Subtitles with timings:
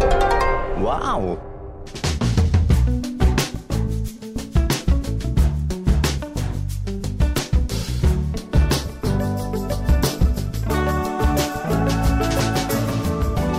[0.00, 1.38] Wow!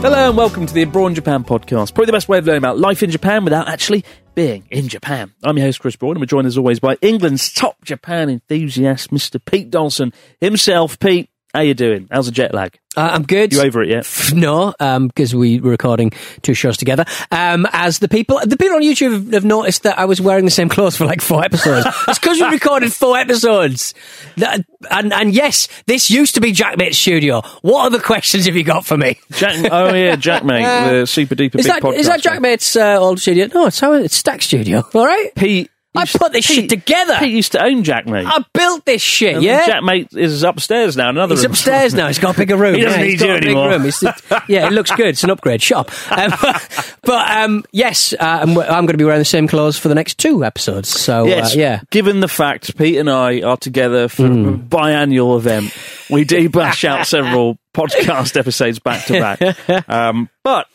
[0.01, 1.93] Hello and welcome to the Abroad Japan podcast.
[1.93, 5.33] Probably the best way of learning about life in Japan without actually being in Japan.
[5.43, 9.11] I'm your host, Chris Broad, and we're joined as always by England's top Japan enthusiast,
[9.11, 9.43] Mr.
[9.43, 10.97] Pete Dawson himself.
[10.99, 12.07] Pete, how you doing?
[12.11, 12.79] How's the jet lag?
[12.97, 13.53] Uh, I'm good.
[13.53, 14.07] You over it yet?
[14.33, 16.11] No, because we were recording
[16.41, 17.05] two shows together.
[17.31, 20.51] Um, as the people, the people on YouTube have, noticed that I was wearing the
[20.51, 21.85] same clothes for like four episodes.
[22.07, 23.93] It's because we recorded four episodes.
[24.37, 27.41] That- and, and yes, this used to be Jack Jackmate's studio.
[27.61, 29.19] What other questions have you got for me?
[29.31, 31.95] Jack, oh yeah, Jack Jackmate, the super duper Is big that podcast.
[31.95, 33.47] is that Jackmate's uh, old studio?
[33.53, 34.83] No, it's how it's Stack Studio.
[34.93, 37.15] All right, Pete, I put this shit together.
[37.17, 38.25] Pete used to own Jackmate.
[38.25, 39.35] I built this shit.
[39.35, 41.09] And yeah, Jackmate is upstairs now.
[41.09, 41.51] Another He's room.
[41.53, 42.07] upstairs now.
[42.07, 42.75] He's got a bigger room.
[42.79, 43.69] He doesn't yeah, need he's got you anymore.
[43.69, 43.85] room.
[43.85, 45.07] It's- yeah, it looks good.
[45.07, 45.61] It's an upgrade.
[45.63, 45.89] Shop.
[46.11, 46.31] Um,
[47.03, 49.95] but um, yes, uh, I'm, I'm going to be wearing the same clothes for the
[49.95, 50.89] next two episodes.
[50.89, 51.81] So Yes, uh, yeah.
[51.89, 54.47] Given the fact Pete and I are together for Hmm.
[54.47, 55.75] a biannual event,
[56.09, 59.89] we do bash out several podcast episodes back to back.
[59.89, 60.67] Um, but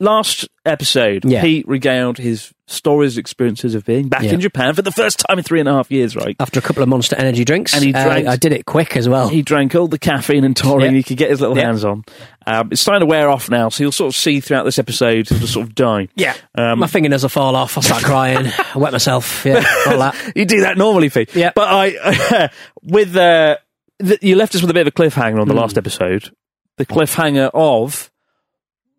[0.00, 1.40] last episode, Yeah.
[1.42, 4.32] Pete regaled his stories, experiences of being back Yeah.
[4.32, 6.16] in Japan for the first time in three and a half years.
[6.16, 8.64] Right, After a couple of Monster Energy drinks, And he uh, drank- I did it
[8.64, 9.28] quick as well.
[9.28, 10.96] he drank all the caffeine and taurine Yeah.
[10.98, 12.04] he could get his little hands on.
[12.46, 15.28] Um, it's starting to wear off now, so you'll sort of see throughout this episode
[15.28, 16.08] he'll just sort of die.
[16.16, 17.76] yeah, Um, my fingernails will fall off.
[17.78, 18.46] I start crying.
[18.74, 19.44] I wet myself.
[19.44, 20.14] Yeah, all that.
[20.34, 21.34] you do that normally, Pete.
[21.36, 21.52] Yeah.
[21.54, 22.50] But I,
[22.82, 23.56] with uh,
[24.02, 25.60] th- you left us with a bit of a cliffhanger on the Hmm.
[25.60, 26.30] last episode.
[26.78, 28.10] The cliffhanger of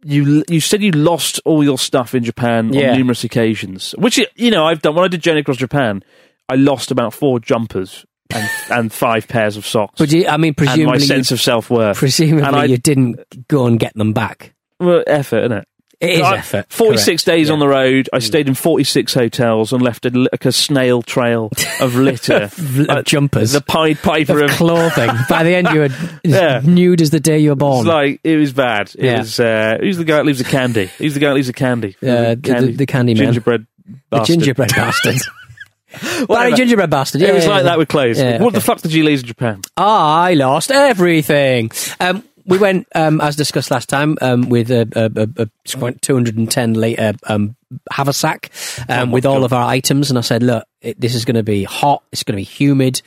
[0.06, 0.44] you.
[0.50, 2.92] You said you lost all your stuff in Japan Yeah.
[2.92, 4.96] on numerous occasions, which you know I've done.
[4.96, 6.04] When I did Journey Across Japan,
[6.48, 9.96] I lost about four jumpers and and five pairs of socks.
[9.98, 11.98] But you, I mean, and my presumably, sense you, of self worth.
[11.98, 14.54] presumably and I- you didn't go and get them back.
[14.80, 15.68] Well, effort, isn't it?
[16.02, 16.66] It is I- effort.
[16.70, 17.26] 46 correct.
[17.26, 17.54] days Yeah.
[17.54, 18.10] on the road.
[18.14, 22.44] I stayed in 46 hotels and left a, like a snail trail of litter.
[22.44, 23.52] Of Uh, jumpers.
[23.54, 24.56] The Pied Piper of of.
[24.58, 25.10] clothing.
[25.30, 25.90] By the end, you were
[26.24, 26.62] Yeah.
[26.64, 27.86] nude as the day you were It's born.
[27.88, 28.92] like it was bad.
[28.98, 29.20] It Yeah.
[29.20, 29.40] was.
[29.40, 30.88] Uh, who's the guy that leaves the candy?
[30.98, 31.96] Who's the guy that leaves the candy?
[32.04, 33.26] Uh, the- the candy man.
[33.26, 33.66] gingerbread.
[34.12, 35.16] the gingerbread bastard.
[36.28, 37.22] Barry Gingerbread Bastard.
[37.22, 37.64] Yeah, it was yeah, like yeah.
[37.64, 38.20] that with clothes.
[38.20, 38.56] Yeah, What okay.
[38.56, 39.62] the fuck did you lose in Japan?
[39.78, 41.72] I lost everything.
[42.02, 45.50] Um, we went, um, as discussed last time, um, with a, a, a,
[45.88, 47.56] a 210 litre um,
[47.92, 48.52] haversack
[48.88, 50.10] um, with all of our items.
[50.10, 52.04] And I said, look, it, this is going to be hot.
[52.12, 53.02] It's going to be humid.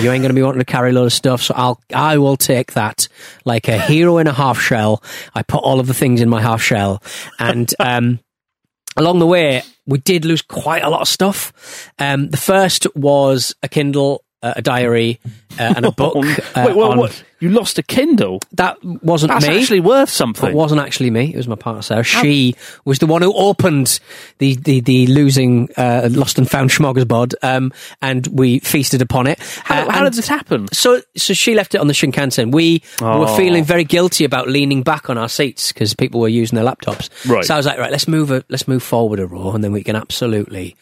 [0.00, 1.42] You ain't going to be wanting to carry a load of stuff.
[1.42, 3.08] So I'll, I will take that
[3.44, 5.02] like a hero in a half shell.
[5.34, 7.02] I put all of the things in my half shell.
[7.38, 8.20] And, um,
[8.96, 11.90] along the way, we did lose quite a lot of stuff.
[11.98, 14.23] Um, the first was a Kindle,
[14.56, 15.20] a diary,
[15.58, 16.16] uh, and a book.
[16.16, 17.24] Uh, Wait, well, on- what?
[17.40, 18.40] You lost a Kindle?
[18.52, 19.58] That wasn't That's me.
[19.60, 20.48] actually worth something.
[20.48, 21.34] It wasn't actually me.
[21.34, 22.02] It was my partner Sarah.
[22.02, 22.54] She
[22.86, 24.00] was the one who opened
[24.38, 29.38] the the, the losing uh, lost and found smorgasbord, um, and we feasted upon it.
[29.64, 30.68] How, Uh, how did this happen?
[30.72, 32.50] So so she left it on the Shinkansen.
[32.50, 33.36] We were Oh.
[33.36, 37.10] feeling very guilty about leaning back on our seats because people were using their laptops.
[37.30, 37.44] Right.
[37.44, 39.72] So I was like, right, let's move a, let's move forward a row, and then
[39.72, 40.76] we can absolutely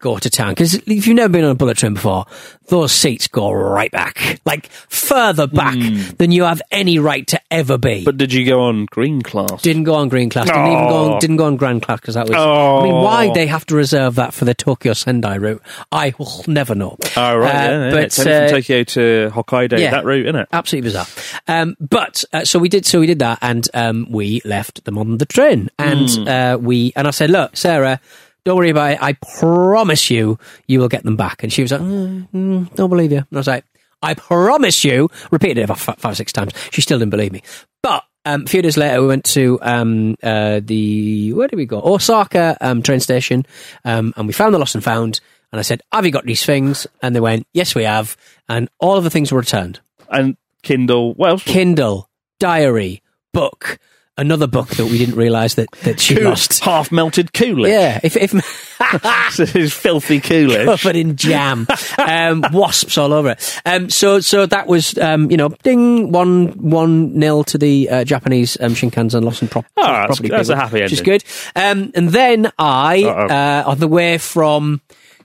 [0.00, 0.50] go to town.
[0.52, 2.26] Because if you've never been on a bullet train before,
[2.68, 5.74] those seats go right back, like further back
[6.18, 8.04] than you have any right to ever be.
[8.04, 9.60] But did you go on green class?
[9.62, 10.46] Didn't go on green class.
[10.46, 11.12] Didn't even go Oh.
[11.12, 12.36] on, didn't go on grand class because that was.
[12.38, 12.78] Oh.
[12.80, 13.02] I mean, Oh.
[13.02, 15.62] why they have to reserve that for the Tokyo Sendai route,
[15.92, 16.96] I will never know.
[17.16, 17.90] Oh right, Uh, yeah, yeah.
[17.90, 19.90] but It's uh, from Tokyo to Hokkaido, yeah.
[19.90, 20.48] that route, isn't it?
[20.52, 21.06] absolutely bizarre.
[21.48, 22.86] Um, but uh, so we did.
[22.86, 26.92] So we did that, and um, we left them on the train, and uh, we
[26.96, 28.00] and I said, look, Sarah.
[28.44, 28.98] Don't worry about it.
[29.02, 31.42] I promise you, you will get them back.
[31.42, 33.64] And she was like, mm, mm, "Don't believe you." And I was like,
[34.02, 36.52] "I promise you." Repeated it about five, five, six times.
[36.70, 37.42] She still didn't believe me.
[37.82, 41.66] But um, a few days later, we went to um, uh, the where did we
[41.66, 41.80] go?
[41.82, 43.46] Osaka um, train station,
[43.84, 45.20] um, and we found the lost and found.
[45.52, 48.16] And I said, "Have you got these things?" And they went, "Yes, we have."
[48.48, 51.14] And all of the things were returned: And Kindle.
[51.14, 51.44] What else?
[51.44, 52.08] Kindle,
[52.38, 53.02] diary,
[53.32, 53.78] book,
[54.20, 56.60] another book that we didn't realise that that she Cool- lost.
[56.62, 57.70] Half melted Coolidge.
[57.72, 58.32] Yeah, if if
[59.52, 60.66] His filthy Coolidge.
[60.66, 61.66] covered in jam,
[61.98, 63.60] um, wasps all over it.
[63.64, 68.04] Um, so, so that was, um, you know, ding one one nil to the uh,
[68.04, 70.28] Japanese um, Shinkansen loss and prop- Oh, that's- property.
[70.28, 71.12] that's people, a happy which is ending.
[71.14, 71.24] good.
[71.56, 74.80] Um, and then I, uh, on the way from,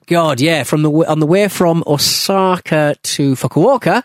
[0.08, 4.04] God, yeah, from the w- on the way from Osaka to Fukuoka,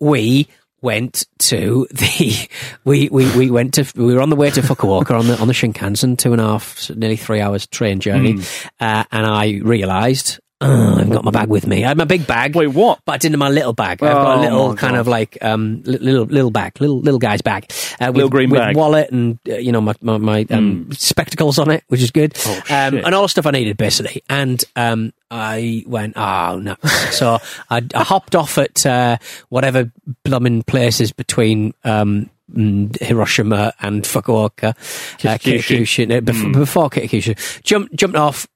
[0.00, 0.46] we
[0.82, 2.48] went to the
[2.84, 5.48] we, we, we went to we were on the way to Fukuoka on the on
[5.48, 8.40] the Shinkansen two and a half nearly three hours train journey Hmm.
[8.80, 12.26] uh, and I realised oh, I've got my bag with me I had my big
[12.26, 13.00] bag Wait, what?
[13.04, 15.00] but I didn't have my little bag I've got a Oh, little my kind God.
[15.00, 17.70] of like um li- little little bag little little guy's bag
[18.00, 18.74] uh, with, Little green with bag.
[18.74, 18.78] Hmm.
[18.80, 22.36] wallet and uh, you know my my, my um, spectacles on it which is good
[22.46, 23.04] Oh, um, shit.
[23.04, 26.76] and all the stuff I needed basically and um I went, oh no.
[27.10, 27.38] so
[27.68, 29.16] I, I hopped off at uh,
[29.48, 29.90] whatever
[30.22, 34.72] blooming places between um, mm, Hiroshima and Fukuoka, uh,
[35.18, 35.80] Kitakyushu.
[35.80, 36.52] Kitakyushu, no, bef- Mm.
[36.52, 37.62] before Kitakyushu.
[37.64, 38.46] Jumped, jumped off.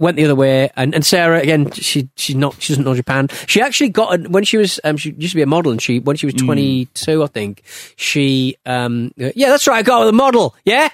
[0.00, 1.70] Went the other way, and, and Sarah again.
[1.72, 3.28] She she's not she doesn't know Japan.
[3.46, 5.98] She actually got when she was um, she used to be a model, and she
[6.00, 6.44] when she was Mm.
[6.46, 7.62] twenty two, I think
[7.96, 9.78] she um yeah that's right.
[9.78, 10.54] I got with a model.
[10.64, 10.88] Yeah,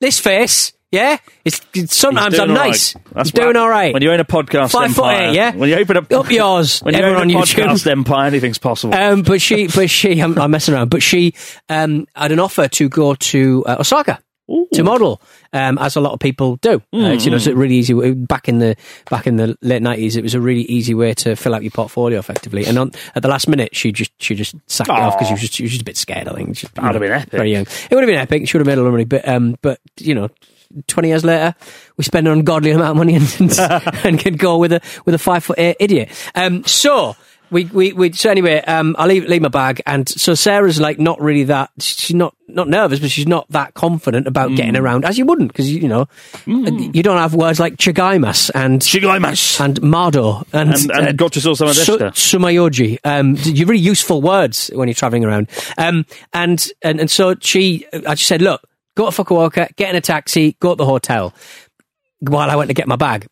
[0.00, 0.72] this face.
[0.90, 2.94] Yeah, it's, it's sometimes I'm nice.
[2.94, 3.04] right.
[3.12, 3.92] That's I'm doing all right.
[3.92, 5.54] When you own a podcast Five foot empire, eight, yeah?
[5.54, 7.62] When you open a Up yours, when you own a on YouTube.
[7.66, 8.94] podcast empire, anything's possible.
[8.94, 10.88] Um, but she, but she, I'm, I'm messing around.
[10.88, 11.34] But she
[11.68, 14.18] um, had an offer to go to uh, Osaka
[14.72, 15.20] to model,
[15.52, 16.76] um, as a lot of people do.
[16.92, 17.94] Uh, it's, you know, it's a really easy.
[17.94, 18.76] way- Back in the
[19.10, 21.70] back in the late nineties, it was a really easy way to fill out your
[21.70, 22.64] portfolio effectively.
[22.66, 25.34] And on, at the last minute, she just she just sacked it off because she
[25.34, 26.28] was just she was just a bit scared.
[26.28, 27.30] I think She- That'd have been epic.
[27.30, 27.62] Very young.
[27.62, 28.48] It would have been epic.
[28.48, 29.04] She would have made a lot of money.
[29.04, 30.28] But um, but you know.
[30.86, 31.54] 20 years later,
[31.96, 33.58] we spend an ungodly amount of money and, and,
[34.04, 36.10] and can go with a, with a five foot eight idiot.
[36.34, 37.16] Um, so,
[37.50, 39.80] we, we, we, so anyway, um, I leave, leave my bag.
[39.86, 43.74] And so Sarah's like not really that, she's not, not nervous, but she's not that
[43.74, 44.80] confident about getting Mm.
[44.80, 46.06] around as you wouldn't, because you, you know,
[46.46, 49.60] you don't have words like chigaimas and, Shigaimas.
[49.60, 52.16] and mardo and, And- and uh, gochiso samadeshita.
[52.16, 52.98] su- sumayoji.
[53.04, 55.48] Um, you're really useful words when you're traveling around.
[55.76, 58.62] Um, and, and, and so she, I just said, look,
[58.96, 61.34] go to Fukuoka, get in a taxi, go to the hotel
[62.20, 63.26] while I went to get my bag.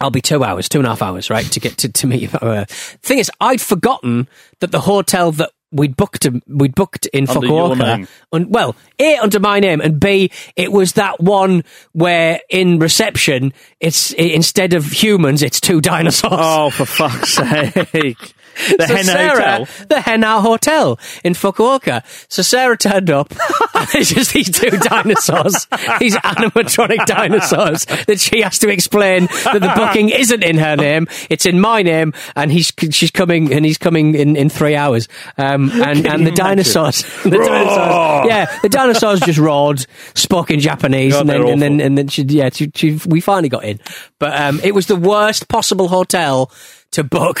[0.00, 2.22] I'll be two hours, two and a half hours, right, to get to, to meet
[2.22, 2.28] you.
[2.38, 4.28] Uh, thing is, I'd forgotten
[4.60, 9.40] that the hotel that we'd booked we'd booked in Under Fukuoka, un, well, a under
[9.40, 15.42] my name, and b it was that one where in reception it's instead of humans,
[15.42, 16.32] it's two dinosaurs.
[16.34, 17.34] oh, for fuck's
[17.92, 18.34] sake!
[18.74, 19.86] The so Sarah, Hotel.
[19.88, 22.02] the Hotel in Fukuoka.
[22.28, 23.30] So Sarah turned up,
[23.74, 25.66] and it's just these two dinosaurs,
[26.00, 31.06] these animatronic dinosaurs that she has to explain that the booking isn't in her name,
[31.30, 35.08] it's in my name, and he's she's coming, and he's coming in, in three hours.
[35.36, 41.12] Um, and and the dinosaurs, the dinosaurs, yeah, the dinosaurs just roared, spoke in Japanese,
[41.12, 43.80] God, and then and then and then she, yeah, she, she, we finally got in,
[44.18, 46.50] but um, it was the worst possible hotel
[46.94, 47.40] to book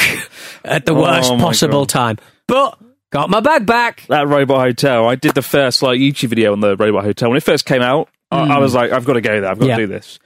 [0.64, 1.88] at the Oh, worst my possible God.
[1.88, 2.18] time.
[2.46, 2.78] But
[3.10, 4.04] got my bag back.
[4.08, 5.08] that robot hotel.
[5.08, 7.82] I did the first like YouTube video on the robot hotel when it first came
[7.82, 8.08] out.
[8.30, 9.50] I, I was like, I've got to go there.
[9.50, 9.68] I've got Hmm.
[9.70, 9.76] Yeah.
[9.76, 10.18] to do this.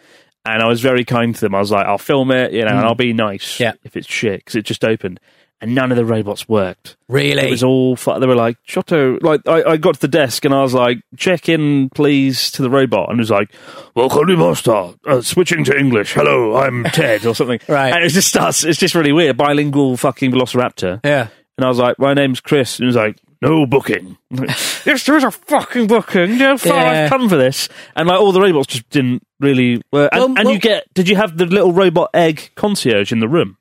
[0.47, 1.54] And I was very kind to them.
[1.54, 3.62] I was like, I'll film it, you know, and I'll be nice Hmm.
[3.64, 3.73] Yeah.
[3.85, 5.20] if it's shit because it just opened,
[5.61, 6.97] and none of the robots worked.
[7.09, 7.49] Really?
[7.49, 7.97] It was all.
[7.97, 10.75] Fu- they were like, Shoto, Like, I, I got to the desk and I was
[10.75, 13.11] like, check in, please, to the robot.
[13.11, 13.50] And it was like,
[13.95, 14.95] Welcome, master.
[15.07, 16.12] Uh, switching to English.
[16.15, 17.61] Hello, I'm Ted, or something.
[17.69, 17.93] Right.
[17.93, 18.65] And it just starts.
[18.65, 19.37] It's just really weird.
[19.37, 21.00] Bilingual fucking Velociraptor.
[21.05, 21.29] yeah.
[21.57, 22.79] And I was like, my name's Chris.
[22.79, 24.17] And he was like, no booking.
[24.87, 26.31] Yes, there is a fucking booking.
[26.31, 27.03] You know far Yeah.
[27.05, 27.69] I've come for this.
[27.97, 30.11] And like all the robots just didn't really work.
[30.12, 33.19] And, Well, and well- you get, did you have the little robot egg concierge in
[33.21, 33.58] the room?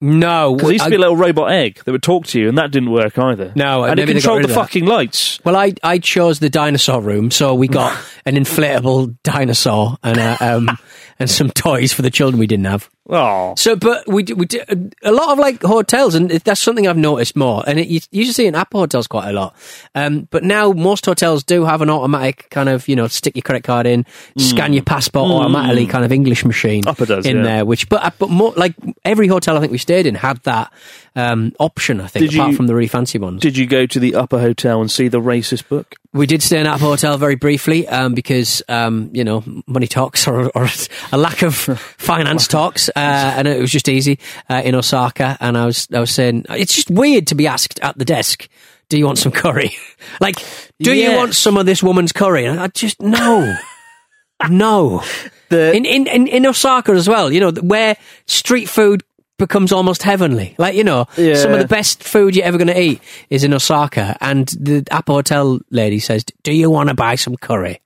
[0.00, 0.56] No.
[0.56, 2.70] There used to be a little robot egg that would talk to you, and that
[2.70, 3.52] didn't work either.
[3.54, 5.38] No, and it maybe they got controlled the fucking lights.
[5.44, 10.36] well, I I chose the dinosaur room, so we got an inflatable dinosaur and uh,
[10.40, 10.78] um
[11.18, 12.88] and some toys for the children we didn't have.
[13.12, 14.60] Oh, So, but we do, we do,
[15.02, 17.64] a lot of like hotels, and that's something I've noticed more.
[17.66, 19.54] And it, you usually see in APA hotels quite a lot.
[19.94, 23.42] Um, but now most hotels do have an automatic kind of you know stick your
[23.42, 24.06] credit card in,
[24.38, 27.42] scan your passport automatically kind of English machine APA does, in yeah.
[27.42, 27.64] there.
[27.64, 28.74] Which, but uh, but more like
[29.04, 30.72] every hotel I think we stayed in had that
[31.16, 32.00] um, option.
[32.00, 33.42] I think Did apart you- from the really fancy ones.
[33.42, 35.96] did you go to the APA hotel and see the racist book?
[36.12, 40.26] We did stay in that hotel very briefly um, because um, you know money talks
[40.26, 40.68] or, or
[41.12, 41.54] a lack of
[41.98, 45.36] finance talks, uh, and it was just easy uh, in Osaka.
[45.40, 48.48] And I was I was saying it's just weird to be asked at the desk.
[48.88, 49.70] do you want some curry?
[50.20, 50.36] like,
[50.80, 52.44] do you want some of this woman's curry?
[52.46, 53.56] And I just no,
[54.48, 55.02] no.
[55.48, 59.02] The- in, in in in Osaka as well, you know, where street food
[59.38, 60.54] becomes almost heavenly.
[60.58, 61.34] Like you know, Yeah.
[61.34, 64.16] some of the best food you're ever going to eat is in Osaka.
[64.20, 67.80] And the APA Hotel lady says, "Do you want to buy some curry?"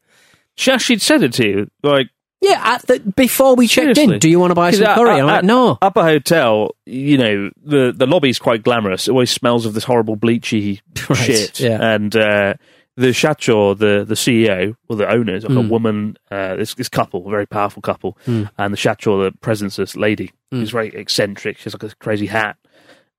[0.57, 2.09] Shashid said it to you, like
[2.45, 4.15] Yeah, the, before we checked Seriously?
[4.15, 5.11] in, do you want to buy some at- curry?
[5.11, 5.79] at- I'm like, at no.
[5.83, 9.09] APA hotel, you know, the the lobby's quite glamorous.
[9.09, 11.61] It always smells of this horrible bleachy Right, shit.
[11.61, 11.79] yeah.
[11.95, 12.55] And uh,
[12.97, 15.69] the Shacho, the the CEO or the owner, is like a Mm.
[15.71, 16.17] woman.
[16.31, 20.33] Uh, this this couple, a very powerful couple, and the Shacho, the president's this lady,
[20.53, 20.59] Mm.
[20.61, 21.59] who's very eccentric.
[21.59, 22.57] She has like a crazy hat.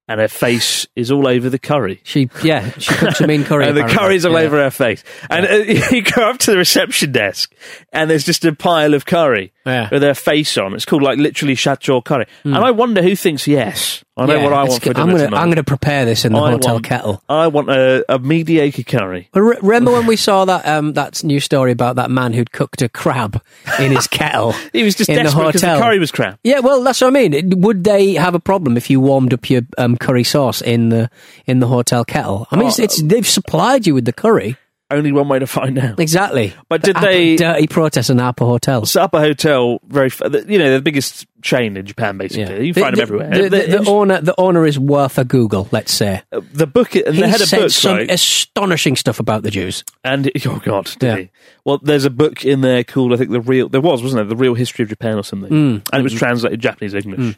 [0.08, 2.00] And her face is all over the curry.
[2.04, 3.66] She, yeah, she cooks a mean curry.
[3.68, 4.42] and the curry's all Yeah.
[4.46, 5.04] over her face.
[5.32, 5.54] And uh,
[5.92, 7.56] you go up to the reception desk,
[7.92, 9.90] and there's just a pile of curry Yeah.
[9.92, 10.76] with her face on.
[10.76, 12.28] It's called like literally Shacho curry.
[12.44, 14.05] And I wonder who thinks yes.
[14.18, 15.38] I know Yeah, what I it's want for dinner I'm gonna, tonight.
[15.42, 17.24] I'm going to prepare this in the I hotel want- kettle.
[17.28, 19.30] I want a, a mediocre curry.
[19.34, 22.82] Re- Remember when we saw that um, that new story about that man who'd cooked
[22.82, 23.42] a crab
[23.80, 24.54] in his kettle?
[24.74, 25.82] He was just in the desperate the hotel.
[25.82, 26.40] curry was crap.
[26.44, 27.34] Yeah, well, that's what I mean.
[27.34, 30.90] It- Would they have a problem if you warmed up your um, curry sauce in
[30.90, 31.10] the
[31.46, 32.48] in the hotel kettle?
[32.52, 32.84] I mean, it's, Oh.
[32.84, 34.56] it's they've supplied you with the curry.
[34.96, 36.00] Only one way to find out.
[36.00, 36.54] Exactly.
[36.70, 38.92] But The did APA- they- dirty protest in APA hotels?
[38.92, 40.10] So APA Hotel, very
[40.48, 42.18] you know the biggest chain in Japan.
[42.18, 43.30] Basically, you The- find the, them everywhere.
[43.30, 45.68] The, the, The- the owner, the owner is worth a Google.
[45.72, 48.10] Let's say uh, the book and he they had a said book, some right?
[48.12, 49.84] astonishing stuff about the Jews.
[50.04, 51.18] And oh god, did Yeah.
[51.18, 51.30] he?
[51.66, 54.26] Well, there's a book in there called I think the real there was wasn't there
[54.26, 55.90] the real history of Japan or something, Mm.
[55.92, 56.20] and it was mm.
[56.20, 57.36] translated Japanese English, mm.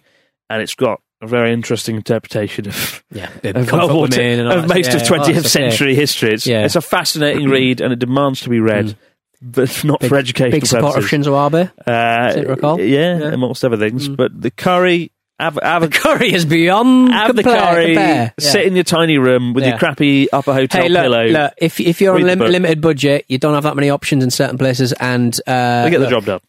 [0.49, 5.45] and it's got a very interesting interpretation of Yeah, of, II, of most of 20th
[5.47, 6.33] century history.
[6.33, 6.65] It's Yeah.
[6.65, 8.95] it's a fascinating read and it demands to be read,
[9.41, 11.27] but not for educational Big support of purposes.
[11.27, 11.69] Shinzo Abe.
[11.87, 12.77] uh?
[12.77, 13.19] Yeah, Yeah.
[13.19, 13.33] Mm.
[13.33, 14.07] amongst other things.
[14.09, 15.11] But the curry.
[15.39, 17.85] Have, have, a, Curry is beyond have the compare, curry.
[17.93, 18.33] compare.
[18.39, 19.69] Sit in your tiny room with Yeah.
[19.69, 21.25] your crappy APA hotel Hey, look, pillow.
[21.27, 24.23] look, if if you're on the lim- limited budget, you don't have that many options
[24.23, 26.39] in certain places, and uh, they get the job done.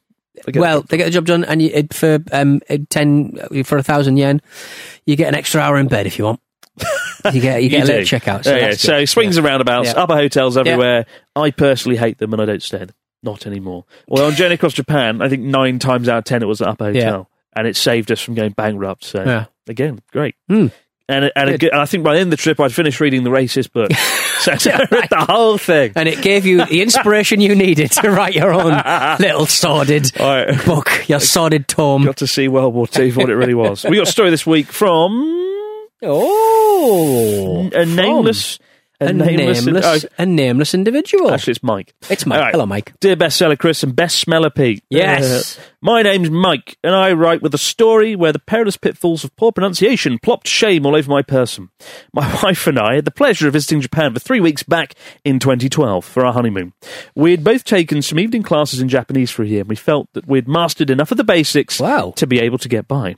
[0.47, 4.17] They Well, they get the job done, and you, for um ten for a thousand
[4.17, 4.41] yen,
[5.07, 6.41] you get an extra hour in bed if you want.
[7.33, 8.45] You get you get a little checkout.
[8.45, 8.73] So, Yeah, yeah.
[8.75, 9.41] so swings Yeah.
[9.41, 10.03] and roundabouts, Yeah.
[10.05, 11.05] APA hotels everywhere.
[11.35, 12.91] I personally hate them and I don't stay them.
[13.25, 13.85] Not anymore.
[14.07, 16.69] Well, on Journey Across Japan, I think nine times out of ten it was an
[16.69, 17.29] APA hotel.
[17.57, 19.03] And it saved us from going bankrupt.
[19.05, 20.37] So, again, great.
[20.49, 20.69] Hmm.
[21.11, 23.31] And, and, and I think by the end of the trip, I'd finished reading the
[23.31, 23.91] racist book.
[24.41, 25.93] so I read the whole thing.
[25.97, 28.73] and it gave you the inspiration you needed to write your own
[29.19, 30.65] little sordid right.
[30.67, 32.05] book, your sordid tome.
[32.05, 33.85] Got to see World War II for what it really was.
[33.85, 35.37] We got a story this week from
[36.03, 38.59] Oh, a nameless,
[39.01, 41.31] a nameless, oh, a nameless individual.
[41.33, 41.95] actually, it's Mike.
[42.11, 42.41] it's Mike.
[42.41, 42.53] Right.
[42.53, 42.93] Hello, Mike.
[43.01, 44.83] Dear bestseller Chris and best smeller Pete.
[44.91, 45.59] Yes.
[45.59, 49.35] Uh, my name's Mike, and I write with a story where the perilous pitfalls of
[49.37, 51.69] poor pronunciation plopped shame all over my person.
[52.13, 55.39] My wife and I had the pleasure of visiting Japan for three weeks back in
[55.39, 56.73] 2012 for our honeymoon.
[57.15, 60.09] We had both taken some evening classes in Japanese for a year, and we felt
[60.15, 62.13] that we'd mastered enough of the basics Wow.
[62.17, 63.15] to be able to get by.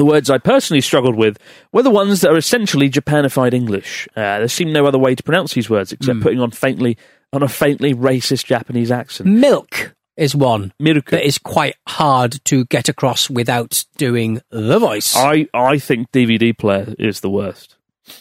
[0.00, 1.38] The words I personally struggled with
[1.72, 4.08] were the ones that are essentially Japanified English.
[4.16, 6.96] Uh, there seemed no other way to pronounce these words except putting on faintly
[7.34, 9.28] on a faintly racist Japanese accent.
[9.28, 11.10] Milk is one Miruku.
[11.10, 15.14] that is quite hard to get across without doing the voice.
[15.14, 17.76] I, I think DVD player is the worst.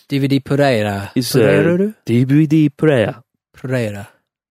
[0.10, 1.14] DVD Pereira.
[1.16, 1.96] It's uh, Pereira?
[2.06, 3.24] DVD player.
[3.54, 4.10] Pereira.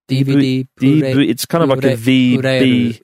[0.08, 3.00] DVD DVD it's kind of like a VB.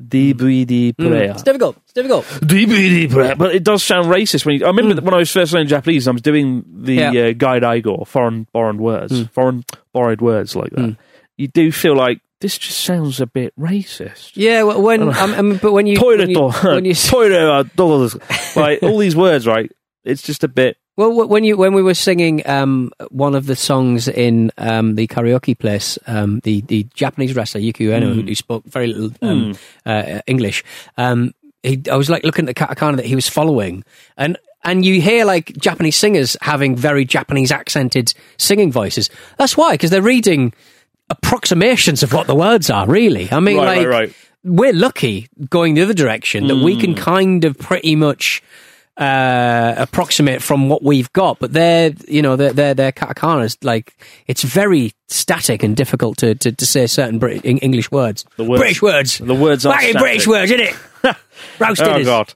[0.00, 1.30] DVD Mm.
[1.30, 1.76] It's difficult.
[1.84, 2.24] It's difficult.
[2.24, 4.46] DVD player, but it does sound racist.
[4.46, 6.96] When you, I remember that when I was first learning Japanese, I was doing the
[6.98, 7.12] Mm.
[7.12, 7.22] Yeah.
[7.22, 7.30] Mm.
[7.30, 10.96] uh, gairaigo, foreign borrowed words, foreign borrowed words like that.
[11.36, 14.32] You do feel like this just sounds a bit racist.
[14.34, 18.08] Yeah, well, when um, mean, but when you Toilet when you, when you toilet door,
[18.56, 19.70] like all these words, right?
[20.04, 20.76] It's just a bit.
[20.96, 25.06] Well when you when we were singing um, one of the songs in um, the
[25.06, 29.54] karaoke place, um, the the Japanese wrestler Yuki Ueno, who, who spoke very little um,
[29.84, 30.64] uh, English,
[30.96, 33.84] um, he, I was like looking at the katakana that he was following,
[34.16, 39.10] and and you hear like Japanese singers having very Japanese accented singing voices.
[39.38, 40.52] That's why, because they're reading
[41.10, 42.86] approximations of what the words are.
[42.86, 44.14] Really, I mean, Right, right, like right.
[44.42, 48.42] we're lucky going the other direction that we can kind of pretty much
[48.96, 53.96] uh, approximate from what we've got, but they're you know their their their katakana's like
[54.26, 58.24] it's very static and difficult to to, to say certain Brit- English words.
[58.36, 59.72] The words- British words, the words are.
[60.00, 60.76] British words, isn't it?
[61.60, 61.74] Oh
[62.06, 62.34] God.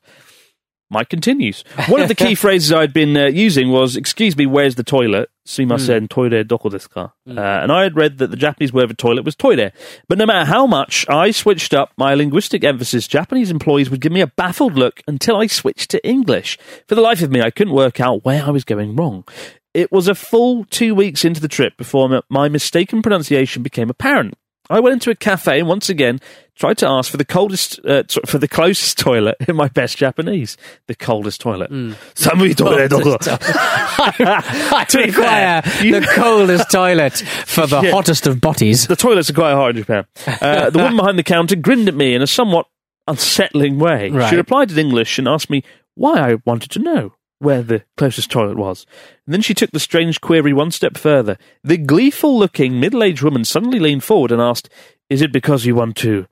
[0.90, 1.62] Mike continues.
[1.88, 5.30] One of the key phrases I'd been uh, using was "Excuse me, where's the toilet?"
[5.46, 7.12] Sumimasen, toire doko desu ka?
[7.28, 9.72] Uh, and I had read that the Japanese word for toilet was toire.
[10.08, 14.12] But no matter how much I switched up my linguistic emphasis, Japanese employees would give
[14.12, 16.58] me a baffled look until I switched to English.
[16.88, 19.24] For the life of me, I couldn't work out where I was going wrong.
[19.72, 24.34] It was a full two weeks into the trip before my mistaken pronunciation became apparent.
[24.70, 26.20] I went into a cafe and once again
[26.54, 29.96] tried to ask for the coldest, uh, t- for the closest toilet in my best
[29.96, 30.56] Japanese.
[30.86, 31.70] The coldest toilet.
[31.70, 32.90] Samui toilet.
[34.90, 37.14] To require the coldest toilet
[37.46, 37.90] for the Yeah.
[37.92, 38.86] hottest of bodies.
[38.86, 40.04] The toilets are quite hot in Japan.
[40.26, 42.66] Uh, the woman behind the counter grinned at me in a somewhat
[43.08, 44.10] unsettling way.
[44.10, 44.30] Right.
[44.30, 45.62] She replied in English and asked me
[45.94, 48.86] why I wanted to know where the closest toilet was.
[49.26, 51.36] And then she took the strange query one step further.
[51.64, 54.68] The gleeful looking middle aged woman suddenly leaned forward and asked,
[55.08, 56.26] Is it because you want to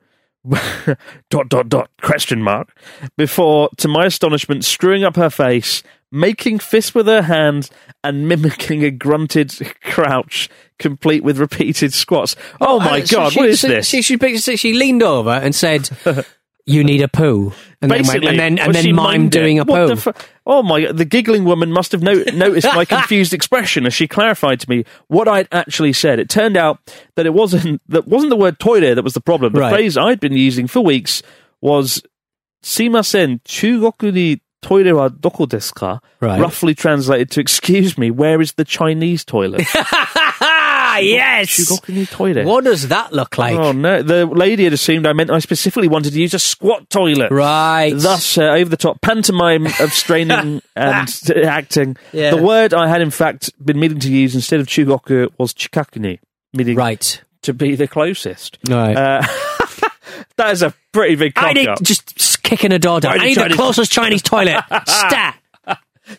[1.31, 2.79] dot dot dot question mark
[3.17, 7.71] before to my astonishment screwing up her face making fists with her hands
[8.05, 10.49] and mimicking a grunted crouch
[10.79, 14.73] complete with repeated squats oh my Uh, god she- what is this she, she, she
[14.75, 15.91] leaned over and said,
[16.69, 19.97] "You need a poo," and then, Basically, and then and then mime doing a poo.
[19.97, 20.13] fu-
[20.47, 20.93] oh my!
[20.93, 24.85] The giggling woman must have no- noticed my confused expression as she clarified to me
[25.09, 26.19] what I'd actually said.
[26.19, 26.79] It turned out
[27.17, 29.53] that it wasn't that wasn't the word toilet that was the problem.
[29.53, 29.71] The Right.
[29.75, 31.23] phrase I'd been using for weeks
[31.61, 32.03] was
[32.63, 38.53] "simasen chugoku ni toire wa doko desu ka?" Roughly translated to "Excuse me, where is
[38.55, 39.63] the Chinese toilet?"
[40.99, 41.49] Ah, yes.
[41.57, 42.47] Chugoku ni toilet.
[42.47, 43.57] What does that look like?
[43.59, 44.03] Oh no!
[44.03, 47.31] The lady had assumed I meant I specifically wanted to use a squat toilet.
[47.31, 47.93] Right.
[47.95, 51.97] Thus, uh, over the top pantomime of straining and acting.
[52.13, 52.35] Yeah.
[52.35, 56.19] The word I had, in fact, been meaning to use instead of chugoku was chikakuni,
[56.53, 57.23] meaning right.
[57.43, 58.59] to be the closest.
[58.69, 58.97] Right.
[58.97, 59.23] Uh,
[60.37, 61.83] that is a pretty big cock I need up.
[61.83, 63.21] just kicking a door down.
[63.21, 64.63] I need the to- closest Chinese toilet.
[64.87, 65.37] Stat.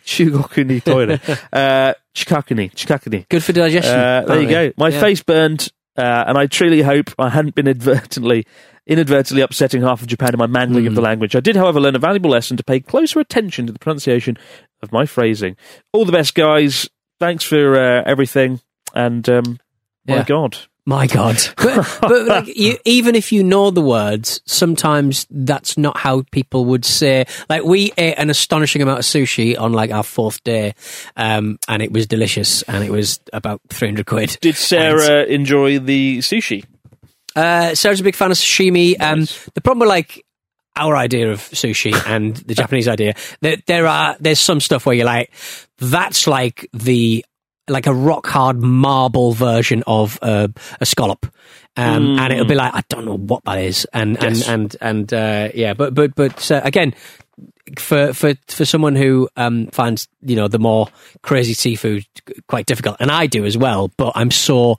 [0.04, 1.20] Chugoku ni toilet.
[1.52, 3.28] uh, chikakuni, chikakuni.
[3.28, 3.98] Good for digestion.
[3.98, 4.72] Uh, there you go.
[4.76, 5.00] My Yeah.
[5.00, 8.46] face burned, uh, and I truly hope I hadn't been inadvertently,
[8.86, 10.88] inadvertently upsetting half of Japan in my mangling Hmm.
[10.88, 11.34] of the language.
[11.36, 14.36] I did, however, learn a valuable lesson to pay closer attention to the pronunciation
[14.82, 15.56] of my phrasing.
[15.92, 16.88] All the best, guys.
[17.18, 18.60] Thanks for uh, everything,
[18.94, 19.58] and um,
[20.06, 20.24] my Yeah.
[20.24, 20.56] God,
[20.90, 21.38] My God.
[21.60, 26.64] But, but like, you, even if you know the words, sometimes that's not how people
[26.64, 27.26] would say.
[27.48, 30.74] Like, we ate an astonishing amount of sushi on like our fourth day,
[31.16, 34.38] um, and it was delicious, and it was about 300 quid.
[34.40, 36.64] did Sarah enjoy the sushi?
[37.36, 39.00] Uh, Sarah's a big fan of sashimi.
[39.00, 40.24] Um, the problem with like
[40.76, 44.96] our idea of sushi and the Japanese idea, there, there are there's some stuff where
[44.96, 45.32] you're like,
[45.78, 47.24] that's like the
[47.70, 50.48] like a rock hard marble version of uh,
[50.80, 51.26] a scallop,
[51.76, 54.48] um, and it'll be like I don't know what that is, and Yes.
[54.48, 56.94] and and and uh, yeah, but but but uh, again.
[57.78, 60.88] For for for someone who um, finds you know the more
[61.22, 62.04] crazy seafood
[62.48, 64.78] quite difficult, and I do as well, but I'm so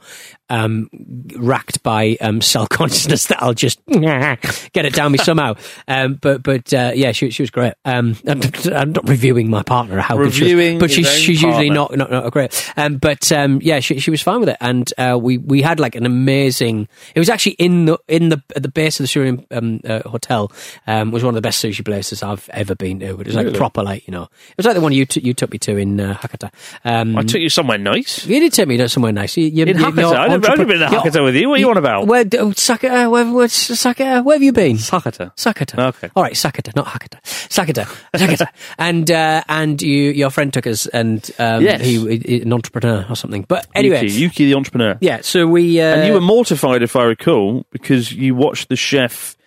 [0.52, 0.90] um,
[1.38, 5.56] racked by um, self consciousness that I'll just get it down me somehow.
[5.88, 7.74] Um, but but uh, yeah, she she was great.
[7.86, 8.42] Um, I'm,
[8.74, 12.12] I'm not reviewing my partner how good she was, but she's she's usually not not,
[12.12, 12.72] not great.
[12.76, 15.80] Um, but um, yeah, she she was fine with it, and uh, we we had
[15.80, 16.88] like an amazing.
[17.16, 20.52] It was actually in the in the at the base of the um, uh, hotel.
[20.86, 23.16] Um, was one of the best sushi places I've ever been to.
[23.16, 23.58] But it was like Really?
[23.58, 24.24] proper like you know.
[24.24, 26.52] It was like the one you t- you took me to in uh, Hakata.
[26.84, 28.26] Um, I took you somewhere nice.
[28.26, 29.38] you did take me to somewhere nice.
[29.38, 30.14] You, you, In you- Hakata?
[30.18, 31.48] I've only been to Hakata with you.
[31.50, 32.08] What are you on about?
[32.08, 34.76] Where, oh, Sakata, where, where, Sakata, where have you been?
[34.78, 35.34] Sakata.
[35.36, 35.80] Sakata.
[35.90, 36.10] Okay.
[36.16, 37.22] All right, Sakata, not Hakata.
[37.24, 37.86] Sakata.
[38.16, 38.48] Sakata.
[38.78, 41.82] and uh, and you, your friend took us, and um, Yes.
[41.82, 43.46] he, he an entrepreneur or something.
[43.48, 44.98] But anyway, Yuki, Yuki the entrepreneur.
[45.02, 45.22] yeah.
[45.22, 49.38] So we uh, And you were mortified, if I recall, because you watched the chef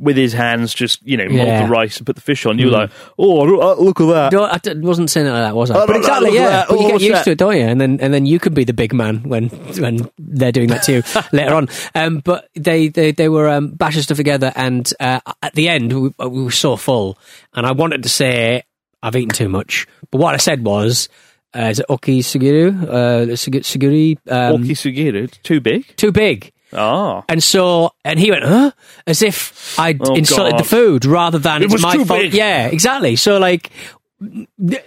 [0.00, 2.58] with his hands just, you know, mold the rice and put the fish on.
[2.58, 4.32] You were like, oh, look- look at that.
[4.32, 5.74] No, I d- wasn't saying it like that, was I?
[5.82, 6.64] Oh, but no, exactly, yeah.
[6.68, 7.24] But you Oh, get used that?
[7.24, 7.62] to it, don't you?
[7.62, 9.48] And then and then you can be the big man when
[9.80, 11.68] when they're doing that to you later on.
[11.94, 15.92] Um, but they they they were um, bashing stuff together, and uh, at the end
[15.92, 17.18] we, we were so full,
[17.54, 18.62] and I wanted to say
[19.02, 21.08] I've eaten too much, but what I said was.
[21.56, 22.82] Uh, is it Oki Suguru?
[22.84, 24.18] Uh, Sugi- Suguri?
[24.30, 25.96] Um, Oki Sugiru, too big.
[25.96, 26.52] Too big.
[26.72, 27.24] Ah.
[27.28, 28.72] And so, and he went, huh?
[29.06, 30.60] As if I'd Oh, insulted God.
[30.60, 32.20] the food rather than It was my too fault.
[32.20, 32.34] big.
[32.34, 33.16] Yeah, exactly.
[33.16, 33.70] So, like,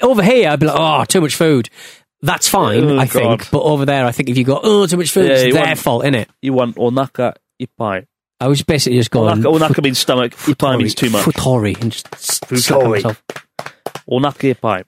[0.02, 1.70] over here, I'd be like, oh, too much food.
[2.22, 3.12] That's fine, Oh, I God.
[3.12, 3.52] think.
[3.52, 5.66] But over there, I think if you go, oh, too much food, Yeah, it's their
[5.66, 6.28] want- fault, innit?
[6.42, 8.06] You want onaka ipai.
[8.40, 11.24] I was basically just going, Onaka, onaka means stomach, ipai means too much.
[11.26, 12.10] Futori, and just
[12.48, 13.02] Futori.
[14.10, 14.84] Onaka ipai.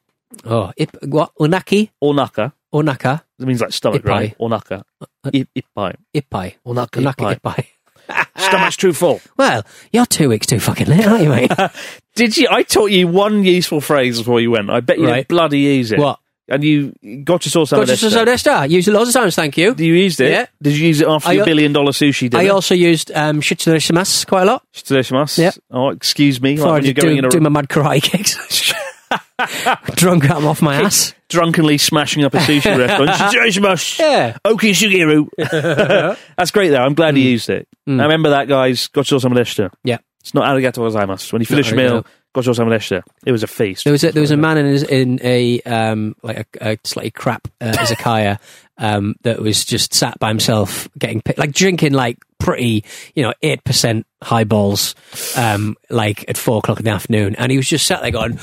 [0.46, 1.32] Oh, ip, what?
[1.40, 1.90] Unaki?
[2.04, 2.52] Onaka.
[2.74, 3.22] Onaka?
[3.44, 4.10] It means like stomach, Ipai.
[4.10, 4.38] right?
[4.40, 4.84] Onaka.
[5.26, 5.96] I- Ipai.
[6.16, 6.56] Ipai.
[6.66, 7.40] Onaka Unaki, ipai.
[7.40, 7.66] ipai.
[8.38, 9.22] Stomach's too full.
[9.38, 11.52] Well, you're two weeks too fucking late, aren't you, mate?
[12.16, 12.48] Did you?
[12.52, 14.70] I taught you one useful phrase before you went.
[14.70, 15.16] I bet you Right.
[15.18, 16.00] didn't bloody use it.
[16.00, 16.20] what?
[16.50, 16.92] And you
[17.24, 19.58] got your sauce out Got of your so there, Used it loads of times, thank
[19.58, 19.74] you.
[19.78, 20.32] You used it?
[20.32, 20.46] Yeah.
[20.62, 22.44] Did you use it after I your al- billion dollar sushi dinner?
[22.44, 24.64] I also used um, shitsurishima quite a lot.
[24.74, 25.38] Shitsurishima.
[25.38, 25.52] Yeah.
[25.72, 26.52] Oh, excuse me.
[26.52, 28.74] Like Before I when you're do, going in a do my mad karate kicks.
[29.96, 31.14] Drunk I'm off my ass.
[31.30, 34.00] Drunkenly smashing up a sushi restaurant.
[34.00, 34.38] Yeah.
[34.46, 35.28] Oki Shigeru.
[36.38, 36.84] That's great though.
[36.84, 37.68] I'm glad he used it.
[37.88, 38.88] I remember that, guys.
[38.90, 39.72] Gocho Samadeshita.
[39.84, 39.98] Yeah.
[40.22, 41.34] It's not arigato gozaimasu.
[41.34, 41.78] When you finish a arigato.
[41.78, 43.04] meal, gocho samadeshita.
[43.26, 43.84] It was a feast.
[43.84, 46.78] There was a, there was a man in his, in a um like a, a
[46.86, 48.40] slightly crap uh, izakaya
[48.78, 53.64] um that was just sat by himself getting like drinking like pretty you know eight
[53.66, 54.96] percent highballs
[55.36, 58.40] um like at four o'clock in the afternoon and he was just sat there going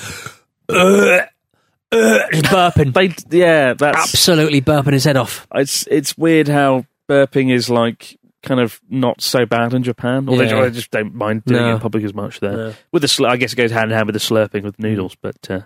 [1.92, 5.46] Just burping They, yeah, that's absolutely burping his head off.
[5.54, 10.36] it's it's weird how burping is like kind of not so bad in Japan, or
[10.38, 10.62] they, Yeah.
[10.62, 11.70] they just don't mind doing No.
[11.70, 12.52] it in public as much there.
[12.56, 12.74] No.
[12.92, 15.16] With the slur, I guess it goes hand in hand with the slurping with noodles,
[15.20, 15.60] but uh,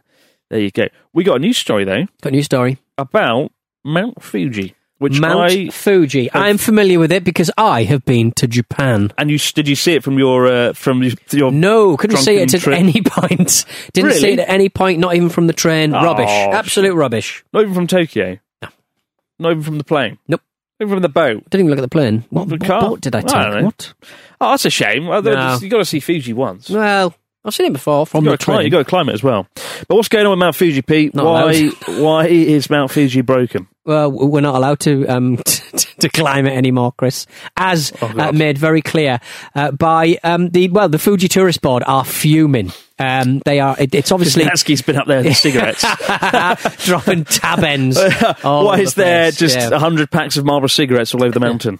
[0.51, 0.85] there you go.
[1.13, 2.79] We got a news story though Got a new story.
[2.99, 3.53] about
[3.85, 6.31] Mount Fuji, which Mount I Fuji.
[6.33, 9.13] I'm familiar with it because I have been to Japan.
[9.19, 12.55] and you did you see it from your uh, from your, No, couldn't see it
[12.55, 12.79] at trip?
[12.79, 13.65] any point.
[13.93, 15.95] Didn't see it at any point, not even from the train.
[15.95, 16.29] Oh, rubbish.
[16.31, 16.55] shit.
[16.55, 17.45] Absolute rubbish.
[17.53, 18.39] Not even from Tokyo.
[18.63, 18.69] No.
[19.39, 20.19] Not even from the plane.
[20.29, 20.41] Nope.
[20.81, 21.49] Even from the boat.
[21.51, 22.25] Didn't even look at the plane.
[22.31, 23.33] What, The what boat did I I take?
[23.33, 23.65] know.
[23.65, 23.95] what?
[24.41, 25.07] Oh, that's a shame.
[25.07, 25.59] Well, No.
[25.61, 26.69] You got to see Fuji once.
[26.69, 28.57] Well, I've seen it before from got the to climb.
[28.59, 28.65] train.
[28.67, 29.47] You got to climb it as well.
[29.87, 31.15] But what's going on with Mount Fuji, Pete?
[31.15, 31.69] Not why?
[32.01, 33.69] why is Mount Fuji broken?
[33.85, 35.37] Well, we're not allowed to um,
[35.99, 37.27] to climb it anymore, Chris,
[37.59, 39.21] as Oh, uh, made very clear
[39.55, 42.73] uh, by um, the well, the Fuji Tourist Board are fuming.
[42.99, 43.77] Um, they are.
[43.79, 45.85] It, it's obviously Natsuki's been up there with cigarettes.
[46.87, 47.99] dropping tab ends.
[48.43, 49.37] all why is the there place.
[49.39, 49.69] just Yeah.
[49.71, 51.79] a hundred packs of Marlboro cigarettes all over the mountain?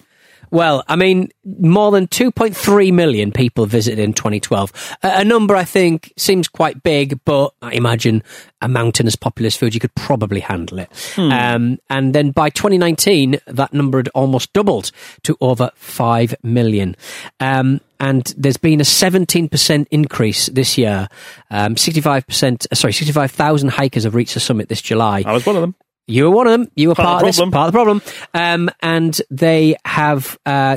[0.51, 4.97] Well, I mean, more than 2.3 million people visited in 2012.
[5.03, 8.23] A, a number I think seems quite big, but I imagine
[8.61, 10.89] a mountain as populous Fuji could probably handle it.
[11.31, 14.91] Um, and then by 2019, that number had almost doubled
[15.23, 16.95] to over 5 million.
[17.39, 21.07] Um, and there's been a 17% increase this year.
[21.49, 25.23] Um, 65%, uh, sorry, 65,000 hikers have reached the summit this July.
[25.25, 25.75] I was one of them.
[26.07, 26.69] You were one of them.
[26.75, 27.51] You were Part part, of the of this, problem.
[27.51, 28.01] part of the problem.
[28.35, 30.75] Um, and they have uh,